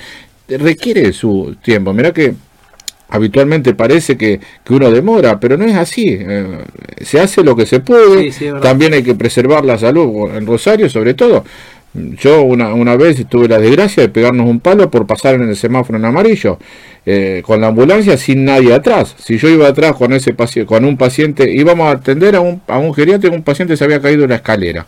requiere 0.48 1.12
su 1.12 1.56
tiempo. 1.62 1.92
Mira 1.92 2.12
que 2.12 2.34
habitualmente 3.10 3.74
parece 3.74 4.16
que, 4.16 4.40
uno 4.68 4.90
demora, 4.90 5.40
pero 5.40 5.56
no 5.56 5.64
es 5.64 5.74
así. 5.74 6.04
Eh, 6.08 6.58
se 7.02 7.20
hace 7.20 7.42
lo 7.42 7.56
que 7.56 7.66
se 7.66 7.80
puede. 7.80 8.30
También 8.62 8.94
hay 8.94 9.02
que 9.02 9.14
preservar 9.14 9.64
la 9.64 9.78
salud 9.78 10.30
en 10.34 10.46
Rosario, 10.46 10.88
sobre 10.88 11.14
todo. 11.14 11.44
Yo 11.94 12.42
una, 12.42 12.74
una 12.74 12.96
vez 12.96 13.26
tuve 13.28 13.48
la 13.48 13.58
desgracia 13.58 14.02
de 14.02 14.10
pegarnos 14.10 14.46
un 14.46 14.60
palo 14.60 14.90
por 14.90 15.06
pasar 15.06 15.36
en 15.36 15.48
el 15.48 15.56
semáforo 15.56 15.98
en 15.98 16.04
amarillo 16.04 16.58
eh, 17.06 17.42
con 17.44 17.62
la 17.62 17.68
ambulancia 17.68 18.18
sin 18.18 18.44
nadie 18.44 18.74
atrás. 18.74 19.16
Si 19.18 19.38
yo 19.38 19.48
iba 19.48 19.66
atrás 19.66 19.96
con 19.96 20.12
ese 20.12 20.34
con 20.66 20.84
un 20.84 20.98
paciente, 20.98 21.50
íbamos 21.50 21.88
a 21.88 21.92
atender 21.92 22.36
a 22.36 22.40
un, 22.40 22.60
a 22.68 22.78
un 22.78 22.94
geriatra, 22.94 23.30
un 23.30 23.42
paciente 23.42 23.76
se 23.76 23.84
había 23.84 24.00
caído 24.00 24.24
en 24.24 24.30
la 24.30 24.36
escalera 24.36 24.86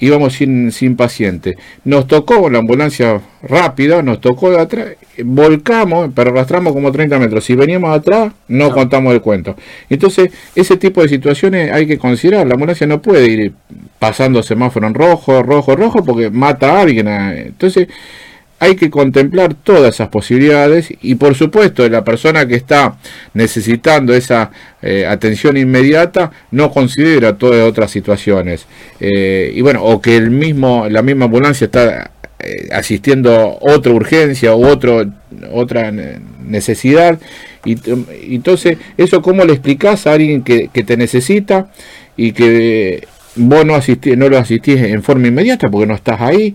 íbamos 0.00 0.34
sin, 0.34 0.72
sin 0.72 0.96
paciente. 0.96 1.56
Nos 1.84 2.06
tocó 2.06 2.48
la 2.50 2.58
ambulancia 2.58 3.20
rápida, 3.42 4.02
nos 4.02 4.20
tocó 4.20 4.50
de 4.50 4.60
atrás, 4.60 4.88
volcamos, 5.24 6.10
pero 6.14 6.30
arrastramos 6.30 6.72
como 6.72 6.90
30 6.92 7.18
metros. 7.18 7.44
Si 7.44 7.54
veníamos 7.54 7.96
atrás, 7.96 8.32
no, 8.48 8.70
contamos 8.70 9.14
el 9.14 9.20
cuento. 9.20 9.56
Entonces, 9.88 10.30
ese 10.54 10.76
tipo 10.76 11.02
de 11.02 11.08
situaciones 11.08 11.72
hay 11.72 11.86
que 11.86 11.98
considerar. 11.98 12.46
La 12.46 12.54
ambulancia 12.54 12.86
no 12.86 13.00
puede 13.00 13.26
ir 13.26 13.52
pasando 13.98 14.42
semáforo 14.42 14.86
en 14.86 14.94
rojo, 14.94 15.42
rojo, 15.42 15.76
rojo, 15.76 16.04
porque 16.04 16.30
mata 16.30 16.72
a 16.72 16.80
alguien. 16.82 17.08
Entonces, 17.08 17.88
hay 18.58 18.76
que 18.76 18.90
contemplar 18.90 19.54
todas 19.54 19.94
esas 19.94 20.08
posibilidades 20.08 20.92
y 21.02 21.16
por 21.16 21.34
supuesto 21.34 21.88
la 21.88 22.04
persona 22.04 22.46
que 22.46 22.54
está 22.54 22.96
necesitando 23.34 24.14
esa 24.14 24.50
eh, 24.80 25.06
atención 25.06 25.56
inmediata 25.56 26.30
no 26.50 26.70
considera 26.70 27.36
todas 27.36 27.68
otras 27.68 27.90
situaciones. 27.90 28.66
Eh, 29.00 29.52
y 29.54 29.60
bueno 29.60 29.82
o 29.82 30.00
que 30.00 30.16
el 30.16 30.30
mismo 30.30 30.88
la 30.88 31.02
misma 31.02 31.26
ambulancia 31.26 31.66
está 31.66 32.12
eh, 32.38 32.68
asistiendo 32.72 33.58
otra 33.60 33.92
urgencia 33.92 34.54
u 34.54 34.66
otro, 34.66 35.04
otra 35.52 35.90
necesidad. 35.90 37.18
Y 37.64 37.76
entonces 38.34 38.78
eso 38.96 39.22
cómo 39.22 39.44
le 39.44 39.52
explicás 39.52 40.06
a 40.06 40.12
alguien 40.12 40.42
que, 40.42 40.68
que 40.72 40.84
te 40.84 40.96
necesita 40.96 41.70
y 42.16 42.32
que 42.32 43.06
vos 43.36 43.64
no, 43.64 43.80
no 44.16 44.28
lo 44.28 44.38
asistís 44.38 44.80
en 44.80 45.02
forma 45.02 45.28
inmediata 45.28 45.68
porque 45.70 45.86
no 45.86 45.94
estás 45.94 46.20
ahí 46.20 46.54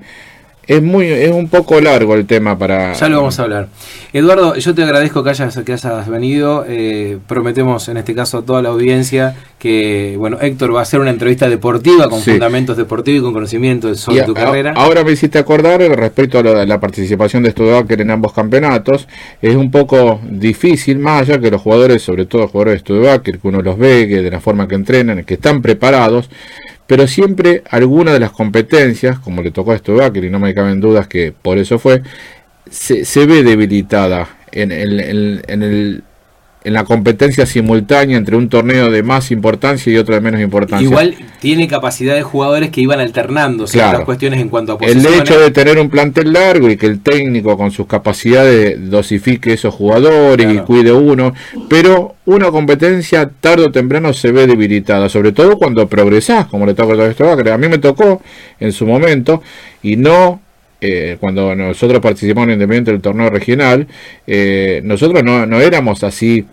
es 0.69 0.83
muy 0.83 1.07
es 1.07 1.31
un 1.31 1.49
poco 1.49 1.81
largo 1.81 2.13
el 2.13 2.27
tema 2.27 2.55
para 2.55 2.93
ya 2.93 3.09
lo 3.09 3.17
vamos 3.17 3.39
a 3.39 3.43
hablar. 3.43 3.69
Eduardo 4.13 4.55
yo 4.55 4.75
te 4.75 4.83
agradezco 4.83 5.23
que 5.23 5.31
hayas 5.31 5.57
que 5.65 5.73
hayas 5.73 6.07
venido. 6.07 6.63
Eh, 6.67 7.17
prometemos 7.27 7.89
en 7.89 7.97
este 7.97 8.13
caso 8.13 8.37
a 8.37 8.41
toda 8.43 8.61
la 8.61 8.69
audiencia 8.69 9.35
que 9.57 10.13
bueno 10.19 10.37
Héctor 10.39 10.75
va 10.75 10.79
a 10.79 10.83
hacer 10.83 10.99
una 10.99 11.09
entrevista 11.09 11.49
deportiva 11.49 12.07
con 12.07 12.21
fundamentos 12.21 12.77
deportivos 12.77 13.21
y 13.21 13.23
con 13.23 13.33
conocimiento 13.33 13.93
sobre 13.95 14.21
tu 14.21 14.35
carrera. 14.35 14.73
ahora 14.75 15.03
me 15.03 15.11
hiciste 15.11 15.39
acordar 15.39 15.81
respecto 15.81 16.37
a 16.37 16.43
la, 16.43 16.79
participación 16.79 17.41
de 17.41 17.49
Studebaker 17.49 18.01
en 18.01 18.11
ambos 18.11 18.31
campeonatos. 18.31 19.07
Es 19.41 19.55
un 19.55 19.71
poco 19.71 20.21
difícil 20.29 20.99
más 20.99 21.23
allá 21.23 21.39
que 21.39 21.49
los 21.49 21.63
jugadores 21.63 22.03
sobre 22.03 22.27
todo 22.27 22.43
los 22.43 22.51
jugadores 22.51 22.75
de 22.75 22.79
Studebaker 22.81 23.39
que 23.39 23.47
uno 23.47 23.63
los 23.63 23.75
ve 23.75 24.07
que 24.07 24.21
de 24.21 24.29
la 24.29 24.39
forma 24.39 24.67
que 24.67 24.75
entrenan 24.75 25.23
que 25.23 25.33
están 25.33 25.63
preparados 25.63 26.29
pero 26.89 27.05
siempre 27.05 27.61
alguna 27.69 28.13
de 28.13 28.19
las 28.19 28.31
competencias, 28.31 29.19
como 29.19 29.43
le 29.43 29.51
tocó 29.51 29.73
a 29.73 29.77
Stubaker, 29.77 30.23
y 30.23 30.31
no 30.31 30.39
me 30.39 30.55
caben 30.55 30.81
dudas 30.81 31.07
que 31.07 31.31
por 31.31 31.59
eso 31.59 31.77
fue, 31.77 32.01
se, 32.67 33.25
ve 33.27 33.43
debilitada 33.43 34.27
en, 34.51 34.71
en 34.71 35.61
el 35.61 36.03
en 36.69 36.73
la 36.73 36.83
competencia 36.83 37.47
simultánea 37.47 38.15
entre 38.15 38.35
un 38.37 38.47
torneo 38.47 38.91
de 38.91 39.01
más 39.01 39.31
importancia 39.31 39.91
y 39.91 39.97
otro 39.97 40.13
de 40.13 40.21
menos 40.21 40.39
importancia. 40.39 40.85
Igual 40.85 41.15
tiene 41.39 41.67
capacidad 41.67 42.13
de 42.13 42.21
jugadores 42.21 42.69
que 42.69 42.79
iban 42.81 42.99
alternando 42.99 43.65
ciertas 43.65 44.01
cuestiones 44.05 44.39
en 44.39 44.49
cuanto 44.49 44.73
a 44.73 44.77
posiciones. 44.77 45.05
El 45.05 45.19
hecho 45.19 45.39
de 45.39 45.49
tener 45.49 45.79
un 45.79 45.89
plantel 45.89 46.31
largo 46.31 46.69
y 46.69 46.77
que 46.77 46.85
el 46.85 47.01
técnico 47.01 47.57
con 47.57 47.71
sus 47.71 47.87
capacidades 47.87 48.89
dosifique 48.89 49.53
esos 49.53 49.73
jugadores 49.73 50.53
y 50.53 50.59
cuide 50.59 50.91
uno, 50.91 51.33
pero 51.67 52.15
una 52.25 52.51
competencia 52.51 53.27
tarde 53.39 53.65
o 53.65 53.71
temprano 53.71 54.13
se 54.13 54.31
ve 54.31 54.45
debilitada, 54.45 55.09
sobre 55.09 55.31
todo 55.31 55.57
cuando 55.57 55.87
progresás, 55.87 56.45
como 56.45 56.67
le 56.67 56.75
toca 56.75 56.93
a 56.93 57.07
esto. 57.07 57.27
A 57.31 57.57
mí 57.57 57.67
me 57.67 57.79
tocó 57.79 58.21
en 58.59 58.71
su 58.71 58.85
momento 58.85 59.41
y 59.81 59.95
no 59.95 60.39
eh, 60.81 61.17
cuando 61.19 61.55
nosotros 61.55 61.99
participamos 61.99 62.47
en 62.47 62.53
Independiente 62.53 62.91
del 62.91 63.01
torneo 63.01 63.29
regional, 63.29 63.87
eh, 64.25 64.81
nosotros 64.83 65.23
no, 65.23 65.45
no, 65.45 65.59
éramos 65.59 66.03
así, 66.05 66.45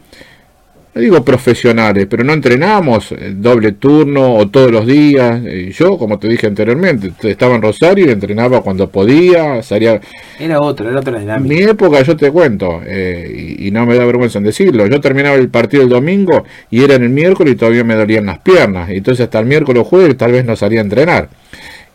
no 0.94 1.00
digo 1.00 1.24
profesionales, 1.24 2.06
pero 2.10 2.24
no 2.24 2.32
entrenábamos 2.32 3.14
doble 3.34 3.72
turno 3.72 4.34
o 4.34 4.48
todos 4.48 4.72
los 4.72 4.84
días. 4.84 5.40
yo, 5.78 5.96
como 5.96 6.18
te 6.18 6.26
dije 6.26 6.48
anteriormente, 6.48 7.12
estaba 7.28 7.54
en 7.54 7.62
Rosario 7.62 8.06
y 8.06 8.10
entrenaba 8.10 8.62
cuando 8.62 8.90
podía, 8.90 9.62
salía... 9.62 10.00
Era 10.40 10.60
otra, 10.60 10.90
era 10.90 11.00
otra 11.00 11.20
dinámica. 11.20 11.54
Mi 11.54 11.62
época, 11.62 12.02
yo 12.02 12.16
te 12.16 12.30
cuento, 12.32 12.80
eh, 12.84 13.54
y, 13.58 13.68
y, 13.68 13.70
no 13.70 13.86
me 13.86 13.94
da 13.94 14.04
vergüenza 14.06 14.38
en 14.38 14.44
decirlo, 14.44 14.86
yo 14.86 15.00
terminaba 15.00 15.36
el 15.36 15.50
partido 15.50 15.84
el 15.84 15.88
domingo 15.88 16.44
y 16.70 16.82
era 16.82 16.94
en 16.94 17.04
el 17.04 17.10
miércoles 17.10 17.54
y 17.54 17.56
todavía 17.56 17.84
me 17.84 17.94
dolían 17.94 18.26
las 18.26 18.38
piernas. 18.38 18.90
Entonces 18.90 19.22
hasta 19.22 19.38
el 19.38 19.46
miércoles 19.46 19.82
o 19.82 19.84
jueves 19.84 20.16
tal 20.16 20.32
vez 20.32 20.44
no 20.44 20.56
salía 20.56 20.80
a 20.80 20.82
entrenar. 20.82 21.28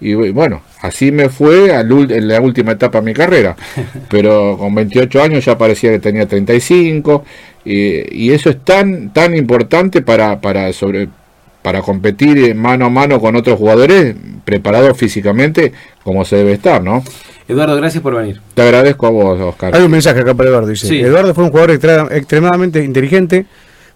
Y 0.02 0.14
bueno, 0.32 0.62
así 0.82 1.12
me 1.12 1.30
fue 1.30 1.72
en 1.72 2.28
la 2.28 2.42
última 2.42 2.72
etapa 2.72 3.00
de 3.00 3.06
mi 3.06 3.14
carrera. 3.14 3.56
Pero 4.10 4.58
con 4.58 4.74
28 4.74 5.22
años 5.22 5.46
ya 5.46 5.58
parecía 5.58 5.92
que 5.92 6.00
tenía 6.00 6.28
35. 6.28 7.24
Y, 7.64 8.26
y 8.26 8.32
eso 8.32 8.50
es 8.50 8.64
tan, 8.64 9.14
tan 9.14 9.36
importante 9.36 10.02
para, 10.02 10.42
para, 10.42 10.74
sobre, 10.74 11.08
para 11.62 11.82
competir 11.82 12.56
mano 12.56 12.86
a 12.86 12.90
mano 12.90 13.20
con 13.20 13.36
otros 13.36 13.58
jugadores 13.58 14.16
preparados 14.44 14.98
físicamente 14.98 15.72
como 16.04 16.26
se 16.26 16.38
debe 16.38 16.54
estar, 16.54 16.84
¿no? 16.84 17.04
Eduardo, 17.48 17.76
gracias 17.76 18.02
por 18.02 18.16
venir. 18.16 18.40
Te 18.54 18.62
agradezco 18.62 19.08
a 19.08 19.10
vos, 19.10 19.40
Oscar. 19.40 19.76
Hay 19.76 19.84
un 19.84 19.92
mensaje 19.92 20.22
acá 20.22 20.34
para 20.34 20.50
Eduardo. 20.50 20.68
Dice, 20.68 21.00
Eduardo 21.00 21.34
fue 21.34 21.44
un 21.44 21.52
jugador 21.52 21.72
extremadamente 21.72 22.84
inteligente, 22.84 23.46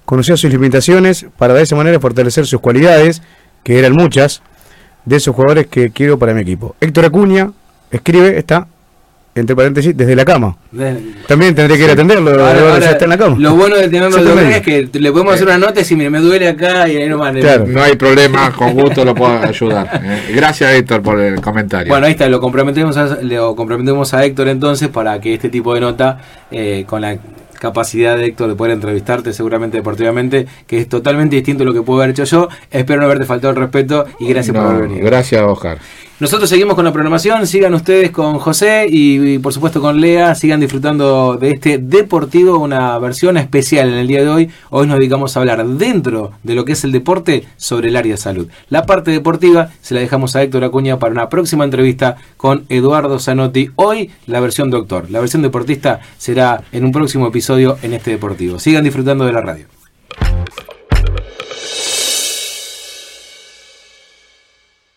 conocía 0.03 0.35
sus 0.37 0.51
limitaciones 0.51 1.25
para 1.37 1.53
de 1.53 1.63
esa 1.63 1.75
manera 1.75 1.99
fortalecer 1.99 2.45
sus 2.45 2.59
cualidades, 2.59 3.21
que 3.63 3.79
eran 3.79 3.93
muchas, 3.93 4.41
de 5.05 5.15
esos 5.15 5.35
jugadores 5.35 5.67
que 5.67 5.91
quiero 5.91 6.17
para 6.17 6.33
mi 6.33 6.41
equipo. 6.41 6.75
Héctor 6.81 7.05
Acuña 7.05 7.51
escribe, 7.91 8.37
está 8.37 8.67
entre 9.35 9.53
paréntesis, 9.53 9.95
desde 9.95 10.15
la 10.15 10.23
cama. 10.23 10.55
También 11.27 11.53
tendré 11.53 11.77
que 11.77 11.83
ir 11.83 11.89
a 11.89 11.93
atenderlo, 11.93 12.31
ahora, 12.31 12.77
está 12.77 13.03
en 13.03 13.09
la 13.09 13.17
cama. 13.17 13.35
Lo 13.37 13.53
bueno 13.55 13.75
de 13.75 13.89
tenerlo 13.89 14.23
de 14.23 14.57
es 14.57 14.61
que 14.61 14.89
le 14.93 15.11
podemos 15.11 15.33
hacer 15.33 15.47
una 15.47 15.57
nota 15.57 15.81
y 15.81 15.83
si 15.83 15.97
me, 15.97 16.09
me 16.09 16.19
duele 16.19 16.47
acá 16.47 16.87
y 16.87 16.95
ahí 16.95 17.09
nomás. 17.09 17.33
No 17.67 17.83
hay 17.83 17.97
problema, 17.97 18.51
con 18.53 18.73
gusto 18.73 19.03
lo 19.03 19.13
puedo 19.13 19.37
ayudar. 19.37 20.01
Eh, 20.05 20.33
gracias 20.33 20.71
Héctor 20.71 21.01
por 21.01 21.19
el 21.19 21.41
comentario. 21.41 21.91
Bueno, 21.91 22.05
ahí 22.05 22.13
está, 22.13 22.29
lo 22.29 22.39
comprometemos 22.39 22.95
a, 22.95 23.21
lo 23.21 23.55
comprometemos 23.57 24.13
a 24.13 24.23
Héctor 24.23 24.47
entonces 24.47 24.87
para 24.87 25.19
que 25.19 25.33
este 25.33 25.49
tipo 25.49 25.73
de 25.73 25.81
nota, 25.81 26.17
eh, 26.49 26.85
con 26.87 27.01
la 27.01 27.17
capacidad 27.59 28.17
de 28.17 28.25
Héctor 28.25 28.49
de 28.49 28.55
poder 28.55 28.73
entrevistarte 28.73 29.33
seguramente 29.33 29.77
deportivamente, 29.77 30.47
que 30.67 30.79
es 30.79 30.89
totalmente 30.89 31.35
distinto 31.35 31.63
a 31.63 31.65
lo 31.65 31.73
que 31.73 31.81
puedo 31.81 32.01
haber 32.01 32.11
hecho 32.11 32.23
yo. 32.25 32.49
Espero 32.71 32.99
no 32.99 33.05
haberte 33.05 33.25
faltado 33.25 33.51
el 33.51 33.59
respeto 33.59 34.05
y 34.19 34.27
gracias 34.27 34.55
por 34.55 34.65
haber 34.65 34.81
venido. 34.83 35.05
Gracias, 35.05 35.41
Oscar. 35.41 35.79
Nosotros 36.17 36.49
seguimos 36.49 36.75
con 36.75 36.85
la 36.85 36.93
programación, 36.93 37.45
sigan 37.45 37.73
ustedes 37.73 38.09
con 38.09 38.39
José 38.39 38.87
y, 38.89 39.37
por 39.39 39.51
supuesto 39.51 39.81
con 39.81 39.99
Lea, 39.99 40.33
sigan 40.33 40.61
disfrutando 40.61 41.35
de 41.35 41.51
este 41.51 41.77
deportivo, 41.77 42.57
una 42.57 42.97
versión 42.99 43.35
especial 43.35 43.89
en 43.89 43.95
el 43.95 44.07
día 44.07 44.21
de 44.21 44.29
hoy. 44.29 44.49
Hoy 44.69 44.87
nos 44.87 44.97
dedicamos 44.97 45.35
a 45.35 45.41
hablar 45.41 45.67
dentro 45.67 46.31
de 46.41 46.55
lo 46.55 46.63
que 46.63 46.71
es 46.71 46.85
el 46.85 46.93
deporte 46.93 47.45
sobre 47.57 47.89
el 47.89 47.97
área 47.97 48.13
de 48.13 48.17
salud. 48.17 48.47
La 48.69 48.85
parte 48.85 49.11
deportiva 49.11 49.71
se 49.81 49.93
la 49.93 49.99
dejamos 49.99 50.37
a 50.37 50.41
Héctor 50.41 50.63
Acuña 50.63 50.99
para 50.99 51.11
una 51.11 51.27
próxima 51.27 51.65
entrevista 51.65 52.15
con 52.37 52.63
Eduardo 52.69 53.19
Zanotti. 53.19 53.71
Hoy 53.75 54.09
la 54.25 54.39
versión 54.39 54.69
doctor, 54.69 55.11
la 55.11 55.19
versión 55.19 55.41
deportista 55.41 55.99
será 56.17 56.63
en 56.71 56.85
un 56.85 56.93
próximo 56.93 57.27
episodio 57.27 57.77
en 57.81 57.93
este 57.93 58.11
deportivo. 58.11 58.57
Sigan 58.57 58.85
disfrutando 58.85 59.25
de 59.25 59.33
la 59.33 59.41
radio. 59.41 59.65